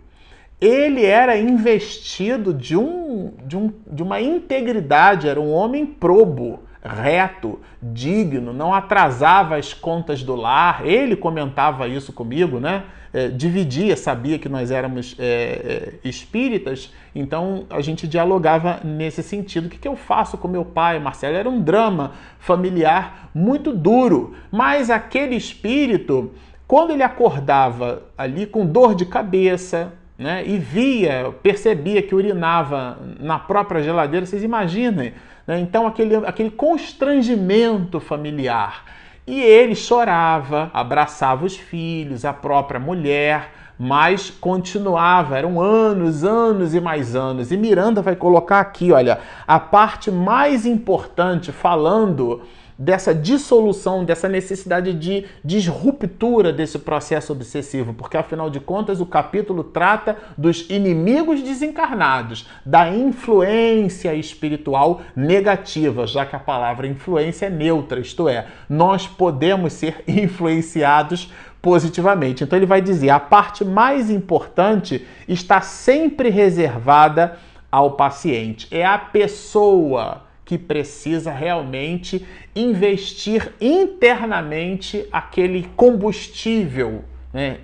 ele 0.60 1.04
era 1.04 1.38
investido 1.38 2.52
de, 2.52 2.76
um, 2.76 3.32
de, 3.46 3.56
um, 3.56 3.72
de 3.86 4.02
uma 4.02 4.20
integridade, 4.20 5.26
era 5.26 5.40
um 5.40 5.50
homem 5.50 5.86
probo, 5.86 6.60
reto, 6.82 7.60
digno, 7.82 8.52
não 8.52 8.72
atrasava 8.72 9.56
as 9.56 9.74
contas 9.74 10.22
do 10.22 10.34
lar. 10.34 10.86
Ele 10.86 11.14
comentava 11.14 11.86
isso 11.86 12.12
comigo, 12.12 12.58
né? 12.58 12.84
É, 13.12 13.28
dividia, 13.28 13.96
sabia 13.96 14.38
que 14.38 14.48
nós 14.48 14.70
éramos 14.70 15.16
é, 15.18 15.98
é, 16.02 16.08
espíritas, 16.08 16.92
então 17.12 17.66
a 17.68 17.80
gente 17.80 18.06
dialogava 18.06 18.78
nesse 18.84 19.20
sentido. 19.20 19.66
O 19.66 19.68
que, 19.68 19.78
que 19.78 19.88
eu 19.88 19.96
faço 19.96 20.38
com 20.38 20.46
meu 20.46 20.64
pai, 20.64 21.00
Marcelo? 21.00 21.36
Era 21.36 21.50
um 21.50 21.60
drama 21.60 22.12
familiar 22.38 23.28
muito 23.34 23.72
duro, 23.72 24.36
mas 24.48 24.90
aquele 24.90 25.34
espírito, 25.34 26.30
quando 26.68 26.92
ele 26.92 27.02
acordava 27.02 28.04
ali 28.16 28.46
com 28.46 28.64
dor 28.64 28.94
de 28.94 29.04
cabeça, 29.04 29.92
né, 30.20 30.44
e 30.46 30.56
via, 30.58 31.34
percebia 31.42 32.00
que 32.00 32.14
urinava 32.14 32.98
na 33.18 33.38
própria 33.38 33.82
geladeira, 33.82 34.24
vocês 34.24 34.44
imaginem 34.44 35.14
né? 35.50 35.58
Então, 35.58 35.84
aquele, 35.84 36.14
aquele 36.14 36.50
constrangimento 36.50 37.98
familiar. 37.98 38.84
E 39.26 39.40
ele 39.40 39.74
chorava, 39.74 40.70
abraçava 40.72 41.44
os 41.44 41.56
filhos, 41.56 42.24
a 42.24 42.32
própria 42.32 42.78
mulher, 42.78 43.50
mas 43.76 44.30
continuava, 44.30 45.36
eram 45.36 45.60
anos, 45.60 46.22
anos 46.22 46.72
e 46.72 46.80
mais 46.80 47.16
anos. 47.16 47.50
E 47.50 47.56
Miranda 47.56 48.00
vai 48.00 48.14
colocar 48.14 48.60
aqui, 48.60 48.92
olha, 48.92 49.18
a 49.44 49.58
parte 49.58 50.08
mais 50.08 50.64
importante 50.66 51.50
falando 51.50 52.42
dessa 52.80 53.14
dissolução, 53.14 54.06
dessa 54.06 54.26
necessidade 54.26 54.94
de 54.94 55.26
disruptura 55.44 56.50
desse 56.50 56.78
processo 56.78 57.30
obsessivo, 57.30 57.92
porque 57.92 58.16
afinal 58.16 58.48
de 58.48 58.58
contas 58.58 59.02
o 59.02 59.06
capítulo 59.06 59.62
trata 59.62 60.16
dos 60.38 60.64
inimigos 60.70 61.42
desencarnados, 61.42 62.48
da 62.64 62.88
influência 62.88 64.14
espiritual 64.14 65.02
negativa, 65.14 66.06
já 66.06 66.24
que 66.24 66.34
a 66.34 66.40
palavra 66.40 66.86
influência 66.86 67.46
é 67.46 67.50
neutra, 67.50 68.00
isto 68.00 68.26
é, 68.26 68.46
nós 68.66 69.06
podemos 69.06 69.74
ser 69.74 70.02
influenciados 70.08 71.30
positivamente. 71.60 72.44
Então 72.44 72.58
ele 72.58 72.64
vai 72.64 72.80
dizer: 72.80 73.10
a 73.10 73.20
parte 73.20 73.62
mais 73.62 74.08
importante 74.08 75.06
está 75.28 75.60
sempre 75.60 76.30
reservada 76.30 77.36
ao 77.70 77.90
paciente, 77.90 78.66
é 78.70 78.86
a 78.86 78.96
pessoa 78.96 80.29
que 80.50 80.58
precisa 80.58 81.30
realmente 81.30 82.26
investir 82.56 83.52
internamente 83.60 85.06
aquele 85.12 85.70
combustível 85.76 87.04
né, 87.32 87.58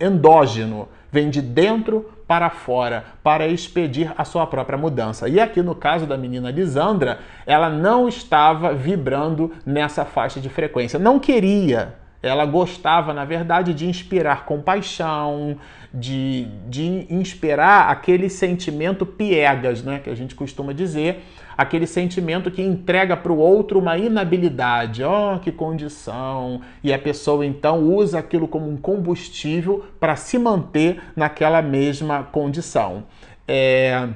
endógeno, 0.00 0.88
vem 1.12 1.28
de 1.28 1.42
dentro 1.42 2.10
para 2.26 2.48
fora, 2.48 3.04
para 3.22 3.46
expedir 3.46 4.14
a 4.16 4.24
sua 4.24 4.46
própria 4.46 4.78
mudança. 4.78 5.28
E 5.28 5.38
aqui 5.38 5.60
no 5.60 5.74
caso 5.74 6.06
da 6.06 6.16
menina 6.16 6.50
Lisandra, 6.50 7.18
ela 7.44 7.68
não 7.68 8.08
estava 8.08 8.72
vibrando 8.72 9.52
nessa 9.66 10.06
faixa 10.06 10.40
de 10.40 10.48
frequência, 10.48 10.98
não 10.98 11.18
queria. 11.18 11.96
Ela 12.22 12.44
gostava, 12.44 13.14
na 13.14 13.24
verdade, 13.24 13.72
de 13.72 13.86
inspirar 13.86 14.44
compaixão, 14.44 15.56
de, 15.92 16.46
de 16.68 17.06
inspirar 17.08 17.88
aquele 17.88 18.28
sentimento 18.28 19.06
piegas, 19.06 19.82
né, 19.82 19.98
que 19.98 20.10
a 20.10 20.14
gente 20.14 20.34
costuma 20.34 20.72
dizer, 20.72 21.24
aquele 21.56 21.86
sentimento 21.86 22.50
que 22.50 22.62
entrega 22.62 23.16
para 23.16 23.32
o 23.32 23.38
outro 23.38 23.78
uma 23.78 23.96
inabilidade. 23.96 25.02
Oh, 25.02 25.38
que 25.40 25.50
condição! 25.50 26.60
E 26.84 26.92
a 26.92 26.98
pessoa 26.98 27.44
então 27.44 27.80
usa 27.84 28.18
aquilo 28.18 28.46
como 28.46 28.68
um 28.68 28.76
combustível 28.76 29.84
para 29.98 30.14
se 30.14 30.38
manter 30.38 31.02
naquela 31.16 31.62
mesma 31.62 32.22
condição. 32.22 33.04
É... 33.48 34.08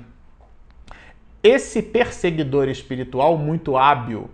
Esse 1.42 1.82
perseguidor 1.82 2.68
espiritual 2.68 3.36
muito 3.36 3.76
hábil, 3.76 4.30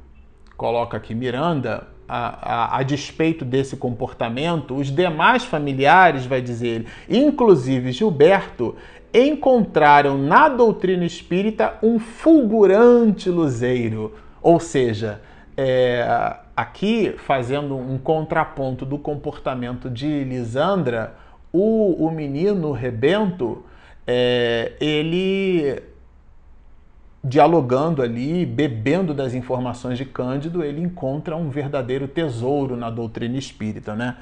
coloca 0.57 0.97
aqui 0.97 1.13
Miranda, 1.13 1.89
a, 2.11 2.75
a, 2.75 2.79
a, 2.79 2.83
despeito 2.83 3.45
desse 3.45 3.77
comportamento, 3.77 4.75
os 4.75 4.91
demais 4.91 5.45
familiares, 5.45 6.27
vai 6.27 6.43
dizer 6.43 6.69
ele, 6.69 6.87
inclusive 7.09 7.93
Gilberto, 7.93 8.75
encontraram 9.15 10.19
na 10.19 10.49
doutrina 10.49 11.05
espírita 11.05 11.75
um 11.81 12.01
fulgurante 12.01 13.31
luzeiro. 13.31 14.13
Ou 14.43 14.59
seja, 14.59 15.21
é, 15.57 16.05
aqui 16.57 17.15
fazendo 17.17 17.77
um 17.77 17.97
contraponto 17.97 18.85
do 18.85 18.99
comportamento 18.99 19.89
de 19.89 20.25
Lisandra, 20.25 21.15
o, 21.53 22.07
o 22.07 22.11
menino 22.11 22.73
rebento, 22.73 23.65
é, 24.05 24.73
ele 24.81 25.81
dialogando 27.23 28.03
ali, 28.03 28.47
bebendo 28.47 29.13
das 29.13 29.35
informações 29.35 29.99
de 29.99 30.05
Cândido, 30.05 30.65
ele 30.65 30.81
encontra 30.81 31.37
um 31.37 31.51
verdadeiro 31.51 32.09
tesouro 32.09 32.77
na 32.77 32.89
doutrina 32.89 33.37
espírita, 33.37 33.95
né? 33.95 34.17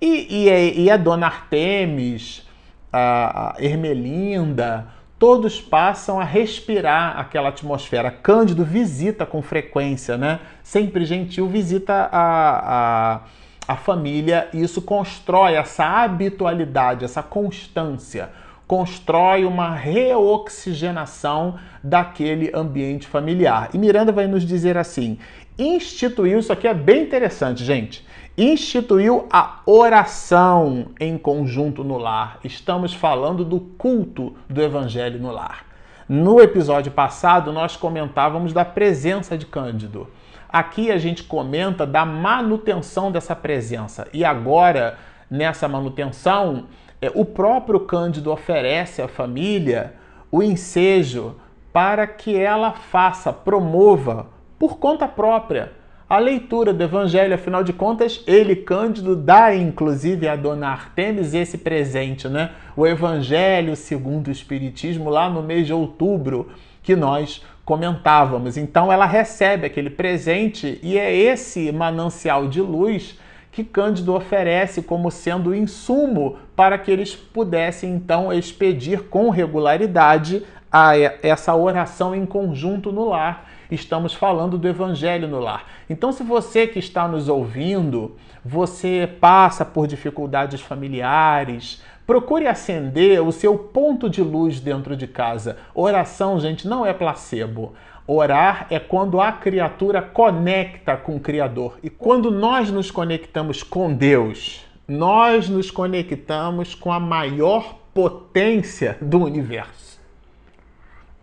E, 0.00 0.48
e, 0.48 0.82
e 0.82 0.90
a 0.90 0.96
dona 0.96 1.26
Artemis, 1.26 2.46
a, 2.92 3.54
Ermelinda, 3.58 4.86
todos 5.18 5.60
passam 5.60 6.20
a 6.20 6.24
respirar 6.24 7.18
aquela 7.18 7.48
atmosfera. 7.48 8.10
Cândido 8.10 8.64
visita 8.64 9.24
com 9.24 9.40
frequência, 9.40 10.18
né? 10.18 10.40
Sempre 10.62 11.04
gentil, 11.04 11.48
visita 11.48 12.10
a, 12.12 13.14
a, 13.14 13.20
a 13.68 13.76
família 13.76 14.48
e 14.52 14.60
isso 14.60 14.82
constrói 14.82 15.54
essa 15.54 15.84
habitualidade, 15.84 17.04
essa 17.04 17.22
constância. 17.22 18.30
Constrói 18.72 19.44
uma 19.44 19.74
reoxigenação 19.74 21.56
daquele 21.84 22.50
ambiente 22.54 23.06
familiar. 23.06 23.68
E 23.74 23.76
Miranda 23.76 24.10
vai 24.10 24.26
nos 24.26 24.46
dizer 24.46 24.78
assim: 24.78 25.18
instituiu, 25.58 26.38
isso 26.38 26.50
aqui 26.50 26.66
é 26.66 26.72
bem 26.72 27.02
interessante, 27.02 27.62
gente. 27.62 28.02
Instituiu 28.34 29.28
a 29.30 29.60
oração 29.66 30.86
em 30.98 31.18
conjunto 31.18 31.84
no 31.84 31.98
lar. 31.98 32.38
Estamos 32.42 32.94
falando 32.94 33.44
do 33.44 33.60
culto 33.60 34.34
do 34.48 34.62
evangelho 34.62 35.20
no 35.20 35.30
lar. 35.30 35.66
No 36.08 36.40
episódio 36.40 36.90
passado, 36.90 37.52
nós 37.52 37.76
comentávamos 37.76 38.54
da 38.54 38.64
presença 38.64 39.36
de 39.36 39.44
Cândido. 39.44 40.08
Aqui 40.48 40.90
a 40.90 40.96
gente 40.96 41.24
comenta 41.24 41.86
da 41.86 42.06
manutenção 42.06 43.12
dessa 43.12 43.36
presença. 43.36 44.08
E 44.14 44.24
agora, 44.24 44.96
nessa 45.30 45.68
manutenção, 45.68 46.68
o 47.14 47.24
próprio 47.24 47.80
Cândido 47.80 48.30
oferece 48.30 49.02
à 49.02 49.08
família 49.08 49.94
o 50.30 50.42
ensejo 50.42 51.34
para 51.72 52.06
que 52.06 52.36
ela 52.36 52.72
faça, 52.72 53.32
promova, 53.32 54.26
por 54.58 54.78
conta 54.78 55.08
própria, 55.08 55.72
a 56.08 56.18
leitura 56.18 56.72
do 56.72 56.84
Evangelho. 56.84 57.34
Afinal 57.34 57.64
de 57.64 57.72
contas, 57.72 58.22
ele, 58.26 58.54
Cândido, 58.54 59.16
dá 59.16 59.54
inclusive 59.54 60.28
a 60.28 60.36
Dona 60.36 60.68
Artemis 60.68 61.32
esse 61.32 61.56
presente, 61.56 62.28
né? 62.28 62.50
O 62.76 62.86
Evangelho 62.86 63.74
segundo 63.74 64.28
o 64.28 64.30
Espiritismo, 64.30 65.08
lá 65.08 65.30
no 65.30 65.42
mês 65.42 65.66
de 65.66 65.72
outubro, 65.72 66.50
que 66.82 66.94
nós 66.94 67.42
comentávamos. 67.64 68.56
Então, 68.56 68.92
ela 68.92 69.06
recebe 69.06 69.66
aquele 69.66 69.90
presente 69.90 70.78
e 70.82 70.98
é 70.98 71.14
esse 71.14 71.72
manancial 71.72 72.46
de 72.46 72.60
luz 72.60 73.18
que 73.52 73.62
Cândido 73.62 74.14
oferece 74.14 74.82
como 74.82 75.10
sendo 75.10 75.54
insumo 75.54 76.38
para 76.56 76.78
que 76.78 76.90
eles 76.90 77.14
pudessem 77.14 77.94
então 77.94 78.32
expedir 78.32 79.04
com 79.04 79.28
regularidade 79.28 80.42
a 80.72 80.96
essa 80.96 81.54
oração 81.54 82.14
em 82.14 82.24
conjunto 82.24 82.90
no 82.90 83.04
lar. 83.10 83.50
Estamos 83.70 84.14
falando 84.14 84.56
do 84.56 84.66
evangelho 84.66 85.28
no 85.28 85.38
lar. 85.38 85.66
Então, 85.88 86.12
se 86.12 86.22
você 86.22 86.66
que 86.66 86.78
está 86.78 87.06
nos 87.06 87.28
ouvindo, 87.28 88.16
você 88.42 89.08
passa 89.20 89.64
por 89.64 89.86
dificuldades 89.86 90.60
familiares, 90.62 91.82
procure 92.06 92.46
acender 92.46 93.22
o 93.22 93.32
seu 93.32 93.56
ponto 93.56 94.08
de 94.08 94.22
luz 94.22 94.60
dentro 94.60 94.96
de 94.96 95.06
casa. 95.06 95.58
Oração, 95.74 96.40
gente, 96.40 96.66
não 96.66 96.86
é 96.86 96.92
placebo. 96.92 97.74
Orar 98.06 98.66
é 98.68 98.80
quando 98.80 99.20
a 99.20 99.30
criatura 99.30 100.02
conecta 100.02 100.96
com 100.96 101.16
o 101.16 101.20
Criador. 101.20 101.78
E 101.82 101.88
quando 101.88 102.30
nós 102.30 102.70
nos 102.70 102.90
conectamos 102.90 103.62
com 103.62 103.94
Deus, 103.94 104.64
nós 104.88 105.48
nos 105.48 105.70
conectamos 105.70 106.74
com 106.74 106.92
a 106.92 106.98
maior 106.98 107.78
potência 107.94 108.98
do 109.00 109.22
universo. 109.22 110.00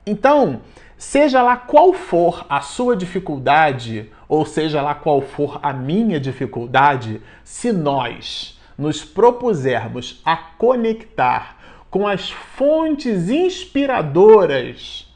Então, 0.05 0.61
seja 0.97 1.41
lá 1.41 1.57
qual 1.57 1.91
for 1.93 2.45
a 2.47 2.61
sua 2.61 2.95
dificuldade, 2.95 4.09
ou 4.27 4.45
seja 4.45 4.81
lá 4.81 4.95
qual 4.95 5.21
for 5.21 5.59
a 5.61 5.73
minha 5.73 6.19
dificuldade, 6.19 7.21
se 7.43 7.73
nós 7.73 8.57
nos 8.77 9.03
propusermos 9.03 10.21
a 10.23 10.37
conectar 10.37 11.57
com 11.91 12.07
as 12.07 12.31
fontes 12.31 13.29
inspiradoras, 13.29 15.13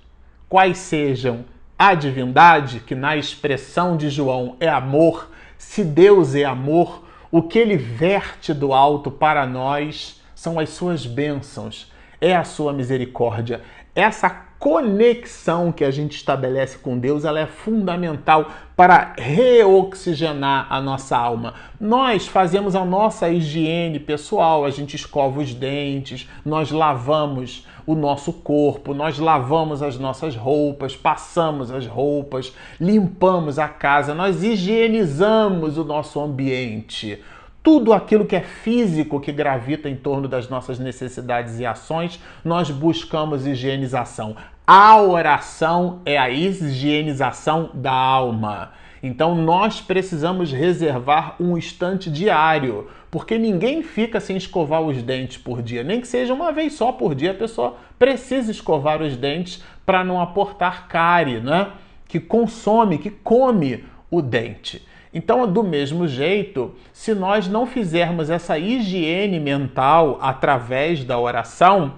quais 0.49 0.77
sejam 0.77 1.45
a 1.77 1.93
divindade, 1.93 2.79
que 2.79 2.95
na 2.95 3.17
expressão 3.17 3.97
de 3.97 4.09
João 4.09 4.55
é 4.59 4.69
amor, 4.69 5.29
se 5.57 5.83
Deus 5.83 6.35
é 6.35 6.43
amor, 6.43 7.03
o 7.31 7.41
que 7.41 7.57
ele 7.57 7.77
verte 7.77 8.53
do 8.53 8.73
alto 8.73 9.09
para 9.09 9.45
nós 9.45 10.21
são 10.35 10.59
as 10.59 10.69
suas 10.69 11.05
bênçãos, 11.05 11.91
é 12.21 12.35
a 12.35 12.43
sua 12.43 12.71
misericórdia. 12.71 13.61
Essa 13.95 14.29
conexão 14.63 15.73
que 15.73 15.83
a 15.83 15.91
gente 15.91 16.15
estabelece 16.15 16.77
com 16.77 16.97
Deus, 16.97 17.25
ela 17.25 17.37
é 17.37 17.45
fundamental 17.45 18.49
para 18.77 19.13
reoxigenar 19.17 20.67
a 20.69 20.79
nossa 20.79 21.17
alma. 21.17 21.53
Nós 21.77 22.27
fazemos 22.27 22.73
a 22.73 22.85
nossa 22.85 23.27
higiene 23.27 23.99
pessoal, 23.99 24.63
a 24.63 24.69
gente 24.69 24.95
escova 24.95 25.41
os 25.41 25.53
dentes, 25.53 26.29
nós 26.45 26.71
lavamos 26.71 27.67
o 27.85 27.93
nosso 27.93 28.31
corpo, 28.31 28.93
nós 28.93 29.19
lavamos 29.19 29.83
as 29.83 29.99
nossas 29.99 30.33
roupas, 30.33 30.95
passamos 30.95 31.69
as 31.69 31.85
roupas, 31.85 32.53
limpamos 32.79 33.59
a 33.59 33.67
casa, 33.67 34.15
nós 34.15 34.45
higienizamos 34.45 35.77
o 35.77 35.83
nosso 35.83 36.21
ambiente. 36.21 37.21
Tudo 37.61 37.93
aquilo 37.93 38.25
que 38.25 38.35
é 38.35 38.41
físico 38.41 39.21
que 39.21 39.31
gravita 39.31 39.89
em 39.89 39.95
torno 39.95 40.27
das 40.27 40.49
nossas 40.49 40.79
necessidades 40.79 41.61
e 41.61 41.65
ações, 41.65 42.19
nós 42.43 42.69
buscamos 42.69 43.47
higienização. 43.47 44.35
A 44.65 45.01
oração 45.01 45.99
é 46.05 46.17
a 46.17 46.29
higienização 46.29 47.71
da 47.73 47.91
alma. 47.91 48.71
Então 49.03 49.35
nós 49.35 49.81
precisamos 49.81 50.53
reservar 50.53 51.35
um 51.37 51.57
instante 51.57 52.09
diário, 52.09 52.87
porque 53.11 53.37
ninguém 53.37 53.83
fica 53.83 54.21
sem 54.21 54.37
escovar 54.37 54.81
os 54.81 55.03
dentes 55.03 55.35
por 55.35 55.61
dia, 55.61 55.83
nem 55.83 55.99
que 55.99 56.07
seja 56.07 56.33
uma 56.33 56.53
vez 56.53 56.75
só 56.75 56.93
por 56.93 57.13
dia, 57.13 57.31
a 57.31 57.35
pessoa 57.35 57.75
precisa 57.99 58.51
escovar 58.51 59.01
os 59.01 59.17
dentes 59.17 59.61
para 59.85 60.01
não 60.01 60.21
aportar 60.21 60.87
cárie, 60.87 61.41
né? 61.41 61.71
Que 62.07 62.17
consome, 62.17 62.99
que 62.99 63.09
come 63.09 63.83
o 64.09 64.21
dente. 64.21 64.87
Então, 65.13 65.45
do 65.45 65.61
mesmo 65.61 66.07
jeito, 66.07 66.73
se 66.93 67.13
nós 67.13 67.49
não 67.49 67.65
fizermos 67.65 68.29
essa 68.29 68.57
higiene 68.57 69.41
mental 69.41 70.17
através 70.21 71.03
da 71.03 71.19
oração, 71.19 71.95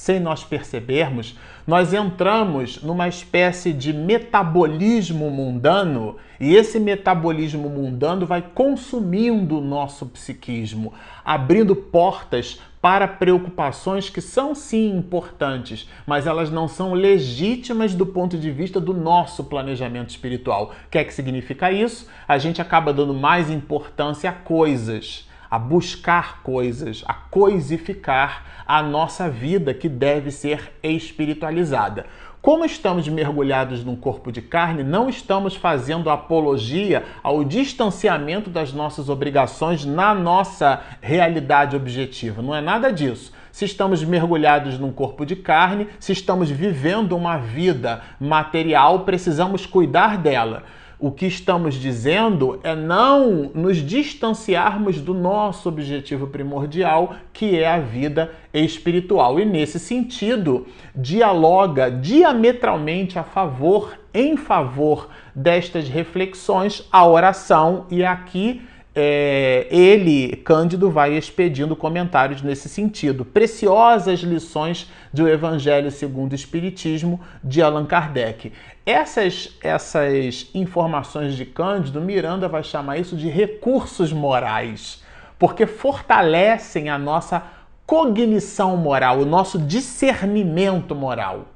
sem 0.00 0.18
nós 0.18 0.42
percebermos, 0.42 1.36
nós 1.66 1.92
entramos 1.92 2.82
numa 2.82 3.06
espécie 3.06 3.70
de 3.70 3.92
metabolismo 3.92 5.30
mundano 5.30 6.16
e 6.40 6.54
esse 6.54 6.80
metabolismo 6.80 7.68
mundano 7.68 8.24
vai 8.24 8.40
consumindo 8.40 9.58
o 9.58 9.60
nosso 9.60 10.06
psiquismo, 10.06 10.94
abrindo 11.22 11.76
portas 11.76 12.58
para 12.80 13.06
preocupações 13.06 14.08
que 14.08 14.22
são 14.22 14.54
sim 14.54 14.96
importantes, 14.96 15.86
mas 16.06 16.26
elas 16.26 16.50
não 16.50 16.66
são 16.66 16.94
legítimas 16.94 17.94
do 17.94 18.06
ponto 18.06 18.38
de 18.38 18.50
vista 18.50 18.80
do 18.80 18.94
nosso 18.94 19.44
planejamento 19.44 20.08
espiritual. 20.08 20.72
O 20.86 20.90
que 20.90 20.96
é 20.96 21.04
que 21.04 21.12
significa 21.12 21.70
isso? 21.70 22.08
A 22.26 22.38
gente 22.38 22.62
acaba 22.62 22.90
dando 22.90 23.12
mais 23.12 23.50
importância 23.50 24.30
a 24.30 24.32
coisas 24.32 25.28
a 25.50 25.58
buscar 25.58 26.42
coisas, 26.42 27.02
a 27.06 27.14
coisificar 27.14 28.62
a 28.66 28.82
nossa 28.82 29.28
vida 29.28 29.74
que 29.74 29.88
deve 29.88 30.30
ser 30.30 30.72
espiritualizada. 30.82 32.06
Como 32.40 32.64
estamos 32.64 33.06
mergulhados 33.06 33.84
num 33.84 33.96
corpo 33.96 34.32
de 34.32 34.40
carne, 34.40 34.82
não 34.82 35.10
estamos 35.10 35.56
fazendo 35.56 36.08
apologia 36.08 37.04
ao 37.22 37.44
distanciamento 37.44 38.48
das 38.48 38.72
nossas 38.72 39.10
obrigações 39.10 39.84
na 39.84 40.14
nossa 40.14 40.80
realidade 41.02 41.76
objetiva. 41.76 42.40
Não 42.40 42.54
é 42.54 42.62
nada 42.62 42.90
disso. 42.90 43.30
Se 43.52 43.66
estamos 43.66 44.02
mergulhados 44.02 44.78
num 44.78 44.90
corpo 44.90 45.26
de 45.26 45.36
carne, 45.36 45.88
se 45.98 46.12
estamos 46.12 46.48
vivendo 46.48 47.14
uma 47.14 47.36
vida 47.36 48.00
material, 48.18 49.00
precisamos 49.00 49.66
cuidar 49.66 50.16
dela. 50.16 50.62
O 51.02 51.10
que 51.10 51.24
estamos 51.24 51.76
dizendo 51.76 52.60
é 52.62 52.74
não 52.74 53.50
nos 53.54 53.78
distanciarmos 53.78 55.00
do 55.00 55.14
nosso 55.14 55.66
objetivo 55.66 56.26
primordial, 56.26 57.14
que 57.32 57.58
é 57.58 57.66
a 57.66 57.78
vida 57.78 58.30
espiritual. 58.52 59.40
E 59.40 59.46
nesse 59.46 59.78
sentido, 59.78 60.66
dialoga 60.94 61.90
diametralmente 61.90 63.18
a 63.18 63.22
favor, 63.22 63.98
em 64.12 64.36
favor 64.36 65.08
destas 65.34 65.88
reflexões, 65.88 66.86
a 66.92 67.06
oração, 67.06 67.86
e 67.90 68.04
aqui 68.04 68.60
é, 68.94 69.66
ele, 69.70 70.36
Cândido, 70.36 70.90
vai 70.90 71.16
expedindo 71.16 71.76
comentários 71.76 72.42
nesse 72.42 72.68
sentido. 72.68 73.24
Preciosas 73.24 74.20
lições 74.20 74.90
do 75.12 75.28
Evangelho 75.28 75.90
segundo 75.90 76.32
o 76.32 76.34
Espiritismo 76.34 77.20
de 77.42 77.62
Allan 77.62 77.86
Kardec. 77.86 78.52
Essas, 78.84 79.56
essas 79.62 80.50
informações 80.54 81.34
de 81.36 81.44
Cândido, 81.44 82.00
Miranda 82.00 82.48
vai 82.48 82.64
chamar 82.64 82.98
isso 82.98 83.16
de 83.16 83.28
recursos 83.28 84.12
morais, 84.12 85.02
porque 85.38 85.66
fortalecem 85.66 86.88
a 86.88 86.98
nossa 86.98 87.42
cognição 87.86 88.76
moral, 88.76 89.20
o 89.20 89.26
nosso 89.26 89.58
discernimento 89.58 90.94
moral. 90.94 91.46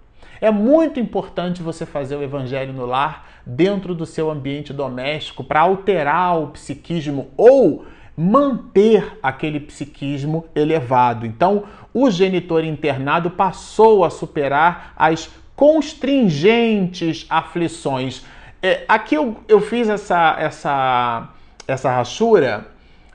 É 0.45 0.51
muito 0.51 1.01
importante 1.01 1.63
você 1.63 1.87
fazer 1.87 2.17
o 2.17 2.23
evangelho 2.23 2.71
no 2.71 2.85
lar 2.85 3.27
dentro 3.47 3.95
do 3.95 4.05
seu 4.05 4.31
ambiente 4.31 4.75
doméstico 4.75 5.43
para 5.43 5.63
alterar 5.63 6.39
o 6.39 6.49
psiquismo 6.49 7.31
ou 7.35 7.87
manter 8.15 9.19
aquele 9.23 9.59
psiquismo 9.59 10.45
elevado. 10.55 11.25
Então, 11.25 11.65
o 11.95 12.11
genitor 12.11 12.63
internado 12.63 13.31
passou 13.31 14.05
a 14.05 14.11
superar 14.11 14.93
as 14.95 15.31
constringentes 15.57 17.25
aflições. 17.31 18.23
É, 18.63 18.85
aqui 18.87 19.15
eu, 19.15 19.39
eu 19.49 19.63
fiz 19.63 19.89
essa, 19.89 20.37
essa, 20.39 21.31
essa 21.67 21.91
rachura 21.91 22.67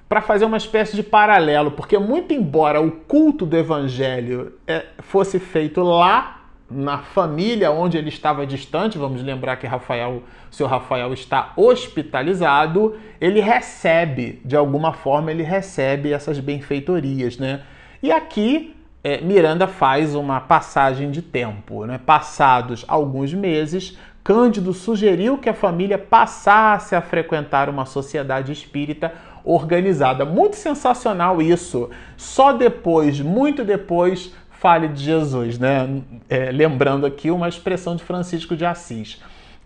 para 0.10 0.20
fazer 0.20 0.46
uma 0.46 0.58
espécie 0.58 0.96
de 0.96 1.04
paralelo, 1.04 1.70
porque 1.70 1.96
muito 2.00 2.34
embora 2.34 2.82
o 2.82 2.90
culto 2.90 3.46
do 3.46 3.56
evangelho 3.56 4.54
é, 4.66 4.88
fosse 4.98 5.38
feito 5.38 5.84
lá 5.84 6.39
na 6.70 7.00
família 7.00 7.72
onde 7.72 7.98
ele 7.98 8.10
estava 8.10 8.46
distante, 8.46 8.98
vamos 8.98 9.24
lembrar 9.24 9.58
que 9.58 9.66
Rafael, 9.66 10.24
seu 10.52 10.68
Rafael 10.68 11.14
está 11.14 11.54
hospitalizado, 11.56 12.98
ele 13.20 13.40
recebe, 13.40 14.42
de 14.46 14.56
alguma 14.56 14.94
forma, 14.94 15.32
ele 15.32 15.44
recebe 15.44 16.14
essas 16.14 16.40
benfeitorias, 16.40 17.38
né? 17.38 17.62
E 18.02 18.12
aqui 18.12 18.76
é, 19.04 19.22
Miranda 19.22 19.68
faz 19.68 20.14
uma 20.14 20.40
passagem 20.42 21.10
de 21.10 21.22
tempo, 21.22 21.86
né? 21.86 22.00
Passados 22.06 22.86
alguns 22.88 23.34
meses, 23.34 23.98
Cândido 24.24 24.74
sugeriu 24.74 25.38
que 25.38 25.50
a 25.50 25.54
família 25.54 25.98
passasse 25.98 26.96
a 26.96 27.02
frequentar 27.02 27.70
uma 27.70 27.86
sociedade 27.86 28.52
espírita 28.52 29.12
organizada. 29.44 30.26
Muito 30.26 30.56
sensacional 30.56 31.42
isso. 31.42 31.90
Só 32.18 32.52
depois, 32.52 33.20
muito 33.20 33.64
depois, 33.64 34.34
fale 34.60 34.90
de 34.90 35.02
Jesus, 35.02 35.58
né? 35.58 36.02
É, 36.30 36.52
lembrando 36.52 37.06
aqui 37.06 37.32
uma 37.32 37.48
expressão 37.48 37.96
de 37.96 38.04
Francisco 38.04 38.56
de 38.56 38.66
Assis. 38.66 39.22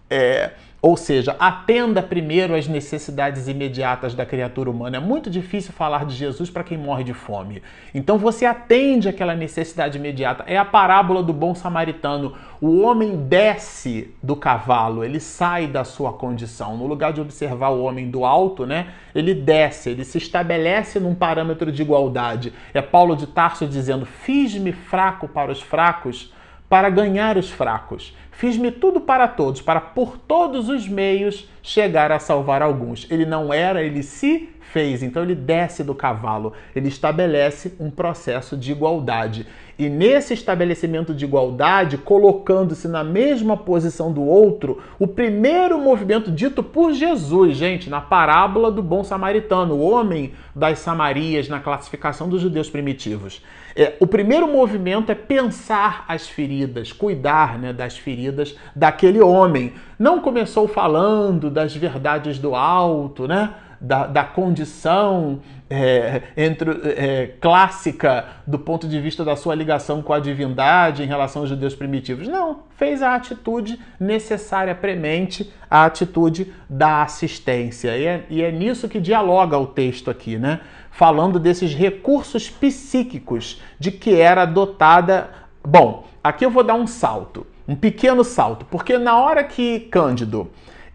É, 0.09 0.51
ou 0.83 0.97
seja, 0.97 1.33
atenda 1.39 2.03
primeiro 2.03 2.53
às 2.53 2.67
necessidades 2.67 3.47
imediatas 3.47 4.13
da 4.13 4.25
criatura 4.25 4.69
humana. 4.69 4.97
É 4.97 4.99
muito 4.99 5.29
difícil 5.29 5.71
falar 5.71 6.05
de 6.05 6.13
Jesus 6.13 6.49
para 6.49 6.61
quem 6.61 6.77
morre 6.77 7.05
de 7.05 7.13
fome. 7.13 7.63
Então 7.95 8.17
você 8.17 8.45
atende 8.45 9.07
aquela 9.07 9.33
necessidade 9.33 9.97
imediata. 9.97 10.43
É 10.45 10.57
a 10.57 10.65
parábola 10.65 11.23
do 11.23 11.31
bom 11.31 11.55
samaritano. 11.55 12.33
O 12.59 12.81
homem 12.81 13.15
desce 13.15 14.13
do 14.21 14.35
cavalo, 14.35 15.05
ele 15.05 15.21
sai 15.21 15.67
da 15.67 15.85
sua 15.85 16.11
condição. 16.11 16.75
No 16.75 16.85
lugar 16.85 17.13
de 17.13 17.21
observar 17.21 17.69
o 17.69 17.81
homem 17.81 18.09
do 18.09 18.25
alto, 18.25 18.65
né? 18.65 18.87
Ele 19.15 19.33
desce, 19.33 19.91
ele 19.91 20.03
se 20.03 20.17
estabelece 20.17 20.99
num 20.99 21.15
parâmetro 21.15 21.71
de 21.71 21.81
igualdade. 21.81 22.51
É 22.73 22.81
Paulo 22.81 23.15
de 23.15 23.27
Tarso 23.27 23.65
dizendo: 23.65 24.05
"Fiz-me 24.05 24.73
fraco 24.73 25.29
para 25.29 25.49
os 25.49 25.61
fracos, 25.61 26.32
para 26.73 26.89
ganhar 26.89 27.37
os 27.37 27.51
fracos. 27.51 28.15
Fiz-me 28.31 28.71
tudo 28.71 28.99
para 28.99 29.27
todos, 29.27 29.61
para 29.61 29.79
por 29.79 30.17
todos 30.17 30.69
os 30.69 30.87
meios 30.87 31.47
chegar 31.61 32.11
a 32.11 32.17
salvar 32.17 32.63
alguns. 32.63 33.05
Ele 33.11 33.27
não 33.27 33.53
era, 33.53 33.83
ele 33.83 34.01
se 34.01 34.49
fez. 34.73 35.03
Então 35.03 35.21
ele 35.21 35.35
desce 35.35 35.83
do 35.83 35.93
cavalo, 35.93 36.51
ele 36.75 36.87
estabelece 36.87 37.75
um 37.79 37.91
processo 37.91 38.57
de 38.57 38.71
igualdade. 38.71 39.45
E 39.77 39.89
nesse 39.89 40.33
estabelecimento 40.33 41.13
de 41.13 41.25
igualdade, 41.25 41.97
colocando-se 41.97 42.87
na 42.87 43.03
mesma 43.03 43.55
posição 43.55 44.11
do 44.11 44.23
outro, 44.23 44.81
o 44.99 45.07
primeiro 45.07 45.79
movimento 45.79 46.31
dito 46.31 46.61
por 46.61 46.93
Jesus, 46.93 47.55
gente, 47.55 47.89
na 47.89 47.99
parábola 47.99 48.71
do 48.71 48.83
bom 48.83 49.03
samaritano, 49.03 49.75
o 49.75 49.81
homem 49.81 50.33
das 50.55 50.79
Samarias, 50.79 51.47
na 51.49 51.59
classificação 51.59 52.29
dos 52.29 52.41
judeus 52.41 52.69
primitivos. 52.69 53.41
É, 53.75 53.93
o 53.99 54.05
primeiro 54.05 54.47
movimento 54.47 55.11
é 55.11 55.15
pensar 55.15 56.05
as 56.07 56.27
feridas, 56.27 56.91
cuidar 56.91 57.57
né, 57.57 57.73
das 57.73 57.97
feridas 57.97 58.55
daquele 58.75 59.21
homem. 59.21 59.73
Não 59.97 60.19
começou 60.19 60.67
falando 60.67 61.49
das 61.49 61.75
verdades 61.75 62.37
do 62.37 62.53
alto, 62.53 63.27
né? 63.27 63.55
Da, 63.83 64.07
da 64.07 64.23
condição 64.23 65.41
é, 65.69 66.21
entre, 66.37 66.71
é, 66.85 67.27
clássica 67.41 68.25
do 68.47 68.57
ponto 68.57 68.87
de 68.87 68.97
vista 69.01 69.25
da 69.25 69.35
sua 69.35 69.53
ligação 69.53 70.01
com 70.01 70.13
a 70.13 70.19
divindade 70.19 71.03
em 71.03 71.05
relação 71.05 71.41
aos 71.41 71.49
judeus 71.49 71.75
primitivos. 71.75 72.27
Não, 72.27 72.59
fez 72.77 73.01
a 73.01 73.13
atitude 73.13 73.77
necessária 73.99 74.73
premente, 74.73 75.51
a 75.69 75.83
atitude 75.83 76.53
da 76.69 77.03
assistência. 77.03 77.97
E 77.97 78.05
é, 78.05 78.23
e 78.29 78.41
é 78.41 78.51
nisso 78.51 78.87
que 78.87 79.01
dialoga 79.01 79.57
o 79.57 79.67
texto 79.67 80.09
aqui, 80.09 80.37
né? 80.37 80.61
Falando 80.89 81.37
desses 81.37 81.73
recursos 81.73 82.49
psíquicos 82.49 83.61
de 83.77 83.91
que 83.91 84.15
era 84.15 84.45
dotada. 84.45 85.29
Bom, 85.61 86.05
aqui 86.23 86.45
eu 86.45 86.51
vou 86.51 86.63
dar 86.63 86.75
um 86.75 86.87
salto, 86.87 87.45
um 87.67 87.75
pequeno 87.75 88.23
salto, 88.23 88.65
porque 88.65 88.97
na 88.97 89.17
hora 89.17 89.43
que 89.43 89.81
Cândido 89.81 90.49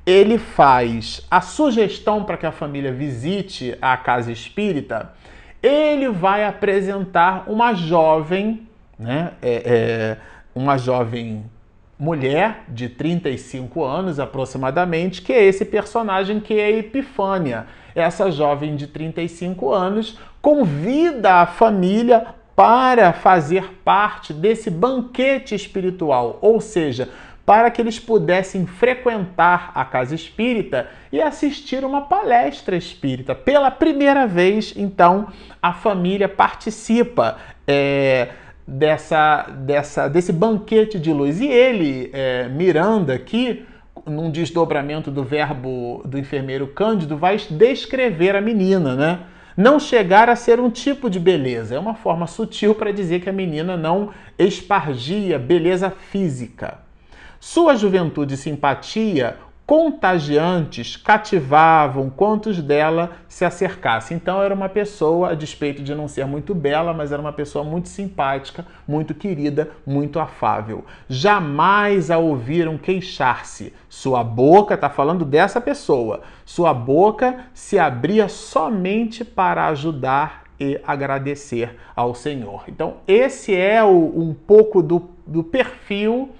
ele 0.08 0.38
faz 0.38 1.20
a 1.30 1.42
sugestão 1.42 2.24
para 2.24 2.38
que 2.38 2.46
a 2.46 2.50
família 2.50 2.90
visite 2.90 3.76
a 3.78 3.94
casa 3.94 4.32
espírita, 4.32 5.12
ele 5.62 6.08
vai 6.08 6.46
apresentar 6.46 7.44
uma 7.46 7.74
jovem, 7.74 8.66
né, 8.98 9.32
é, 9.42 9.62
é, 9.66 10.16
uma 10.54 10.78
jovem 10.78 11.44
mulher 11.98 12.64
de 12.70 12.88
35 12.88 13.84
anos 13.84 14.18
aproximadamente, 14.18 15.20
que 15.20 15.30
é 15.30 15.44
esse 15.44 15.66
personagem 15.66 16.40
que 16.40 16.58
é 16.58 16.70
Epifânia. 16.78 17.66
Essa 17.94 18.30
jovem 18.30 18.76
de 18.76 18.86
35 18.86 19.70
anos 19.70 20.18
convida 20.40 21.34
a 21.34 21.46
família 21.46 22.28
para 22.56 23.12
fazer 23.12 23.74
parte 23.84 24.32
desse 24.32 24.70
banquete 24.70 25.54
espiritual, 25.54 26.38
ou 26.40 26.62
seja, 26.62 27.10
para 27.48 27.70
que 27.70 27.80
eles 27.80 27.98
pudessem 27.98 28.66
frequentar 28.66 29.72
a 29.74 29.82
casa 29.82 30.14
espírita 30.14 30.86
e 31.10 31.18
assistir 31.18 31.82
uma 31.82 32.02
palestra 32.02 32.76
espírita. 32.76 33.34
Pela 33.34 33.70
primeira 33.70 34.26
vez, 34.26 34.74
então, 34.76 35.28
a 35.62 35.72
família 35.72 36.28
participa. 36.28 37.38
É, 37.66 38.28
dessa, 38.66 39.44
dessa, 39.44 40.08
desse 40.08 40.30
banquete 40.30 40.98
de 40.98 41.10
luz. 41.10 41.40
E 41.40 41.46
ele, 41.46 42.10
é, 42.12 42.48
Miranda, 42.48 43.14
aqui, 43.14 43.64
num 44.04 44.30
desdobramento 44.30 45.10
do 45.10 45.24
verbo 45.24 46.02
do 46.04 46.18
enfermeiro 46.18 46.66
Cândido, 46.66 47.16
vai 47.16 47.38
descrever 47.50 48.36
a 48.36 48.42
menina, 48.42 48.94
né? 48.94 49.20
Não 49.56 49.80
chegar 49.80 50.28
a 50.28 50.36
ser 50.36 50.60
um 50.60 50.68
tipo 50.68 51.08
de 51.08 51.18
beleza. 51.18 51.74
É 51.74 51.78
uma 51.78 51.94
forma 51.94 52.26
sutil 52.26 52.74
para 52.74 52.92
dizer 52.92 53.20
que 53.20 53.30
a 53.30 53.32
menina 53.32 53.74
não 53.74 54.10
espargia 54.38 55.38
beleza 55.38 55.88
física. 55.88 56.86
Sua 57.40 57.76
juventude 57.76 58.34
e 58.34 58.36
simpatia 58.36 59.36
contagiantes 59.68 60.96
cativavam 60.96 62.08
quantos 62.08 62.62
dela 62.62 63.12
se 63.28 63.44
acercassem. 63.44 64.16
Então 64.16 64.42
era 64.42 64.54
uma 64.54 64.68
pessoa, 64.68 65.30
a 65.32 65.34
despeito 65.34 65.82
de 65.82 65.94
não 65.94 66.08
ser 66.08 66.24
muito 66.24 66.54
bela, 66.54 66.94
mas 66.94 67.12
era 67.12 67.20
uma 67.20 67.34
pessoa 67.34 67.62
muito 67.62 67.90
simpática, 67.90 68.64
muito 68.88 69.14
querida, 69.14 69.70
muito 69.86 70.18
afável. 70.18 70.86
Jamais 71.06 72.10
a 72.10 72.16
ouviram 72.16 72.78
queixar-se. 72.78 73.74
Sua 73.90 74.24
boca, 74.24 74.72
está 74.72 74.88
falando 74.88 75.22
dessa 75.22 75.60
pessoa, 75.60 76.22
sua 76.46 76.72
boca 76.72 77.44
se 77.52 77.78
abria 77.78 78.26
somente 78.26 79.22
para 79.22 79.66
ajudar 79.66 80.44
e 80.58 80.80
agradecer 80.82 81.76
ao 81.94 82.14
Senhor. 82.14 82.64
Então 82.68 82.96
esse 83.06 83.54
é 83.54 83.84
o, 83.84 84.14
um 84.16 84.32
pouco 84.34 84.82
do, 84.82 85.10
do 85.26 85.44
perfil 85.44 86.30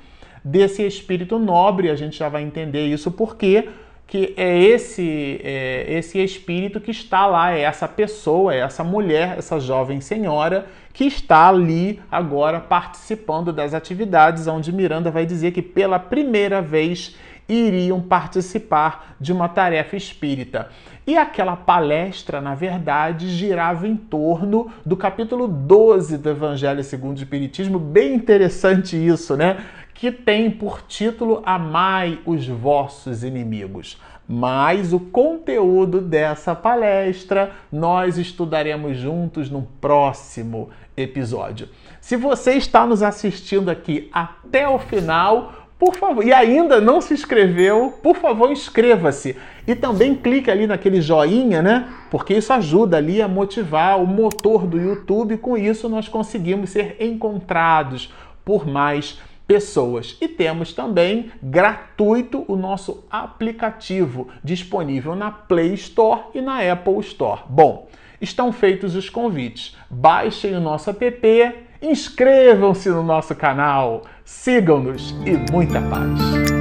desse 0.45 0.87
espírito 0.87 1.39
nobre. 1.39 1.91
A 1.91 1.97
gente 1.97 2.19
já 2.19 2.29
vai 2.29 2.43
entender 2.43 2.87
isso 2.87 3.11
porque 3.11 3.69
que 4.07 4.33
é 4.39 4.59
esse 4.59 5.39
é 5.45 5.85
esse 5.89 6.19
espírito 6.19 6.81
que 6.81 6.91
está 6.91 7.27
lá, 7.27 7.53
é 7.53 7.61
essa 7.61 7.87
pessoa, 7.87 8.55
é 8.55 8.61
essa 8.61 8.83
mulher, 8.83 9.37
essa 9.37 9.61
jovem 9.61 10.01
senhora 10.01 10.67
que 10.95 11.05
está 11.05 11.49
ali 11.49 12.01
agora 12.11 12.59
participando 12.59 13.53
das 13.53 13.75
atividades, 13.75 14.47
onde 14.47 14.73
Miranda 14.73 15.11
vai 15.11 15.27
dizer 15.27 15.53
que 15.53 15.63
pela 15.63 15.99
primeira 15.99 16.63
vez 16.63 17.15
iriam 17.49 18.01
participar 18.01 19.15
de 19.21 19.33
uma 19.33 19.49
tarefa 19.49 19.97
espírita. 19.97 20.69
E 21.07 21.17
aquela 21.17 21.57
palestra, 21.57 22.41
na 22.41 22.55
verdade, 22.55 23.29
girava 23.29 23.89
em 23.89 23.97
torno 23.97 24.71
do 24.85 24.97
capítulo 24.97 25.49
12 25.49 26.19
do 26.19 26.29
Evangelho 26.29 26.85
segundo 26.85 27.17
o 27.17 27.23
Espiritismo. 27.23 27.79
Bem 27.79 28.15
interessante 28.15 28.95
isso, 28.95 29.37
né? 29.37 29.57
Que 29.99 30.13
tem 30.13 30.49
por 30.49 30.83
título 30.83 31.43
Amai 31.45 32.21
os 32.25 32.47
vossos 32.47 33.25
inimigos. 33.25 34.01
Mas 34.29 34.93
o 34.93 35.01
conteúdo 35.01 36.01
dessa 36.01 36.55
palestra 36.55 37.51
nós 37.73 38.17
estudaremos 38.17 38.97
juntos 38.97 39.51
no 39.51 39.63
próximo 39.81 40.71
episódio. 40.97 41.69
Se 42.01 42.15
você 42.15 42.53
está 42.53 42.87
nos 42.87 43.03
assistindo 43.03 43.71
aqui 43.71 44.09
até 44.13 44.69
o 44.69 44.79
final, 44.79 45.53
por 45.77 45.97
favor, 45.97 46.25
e 46.25 46.33
ainda 46.33 46.81
não 46.81 47.01
se 47.01 47.13
inscreveu, 47.13 47.99
por 48.01 48.15
favor, 48.19 48.53
inscreva-se. 48.53 49.37
E 49.67 49.75
também 49.75 50.15
clique 50.15 50.49
ali 50.49 50.69
naquele 50.69 51.01
joinha, 51.01 51.61
né? 51.61 51.93
Porque 52.09 52.35
isso 52.35 52.53
ajuda 52.53 52.99
ali 52.99 53.21
a 53.21 53.27
motivar 53.27 54.01
o 54.01 54.07
motor 54.07 54.65
do 54.65 54.81
YouTube. 54.81 55.39
Com 55.39 55.57
isso, 55.57 55.89
nós 55.89 56.07
conseguimos 56.07 56.71
ser 56.71 56.97
encontrados 57.01 58.15
por 58.45 58.65
mais 58.65 59.19
pessoas. 59.49 60.17
E 60.21 60.29
temos 60.29 60.75
também 60.75 61.33
gratuito 61.43 62.45
o 62.47 62.55
nosso 62.55 63.05
aplicativo 63.11 64.29
disponível 64.45 65.17
na 65.17 65.33
Play 65.33 65.73
Store 65.75 66.21
e 66.35 66.41
na 66.41 66.61
Apple 66.61 67.01
Store. 67.01 67.41
Bom, 67.49 67.89
estão 68.21 68.53
feitos 68.53 68.95
os 68.95 69.09
convites. 69.09 69.75
Baixem 69.91 70.55
o 70.55 70.61
nosso 70.61 70.91
app, 70.91 71.55
inscrevam-se 71.81 72.91
no 72.91 73.03
nosso 73.03 73.35
canal, 73.35 74.03
sigam-nos 74.25 75.11
e 75.25 75.51
muita 75.51 75.81
paz. 75.81 76.58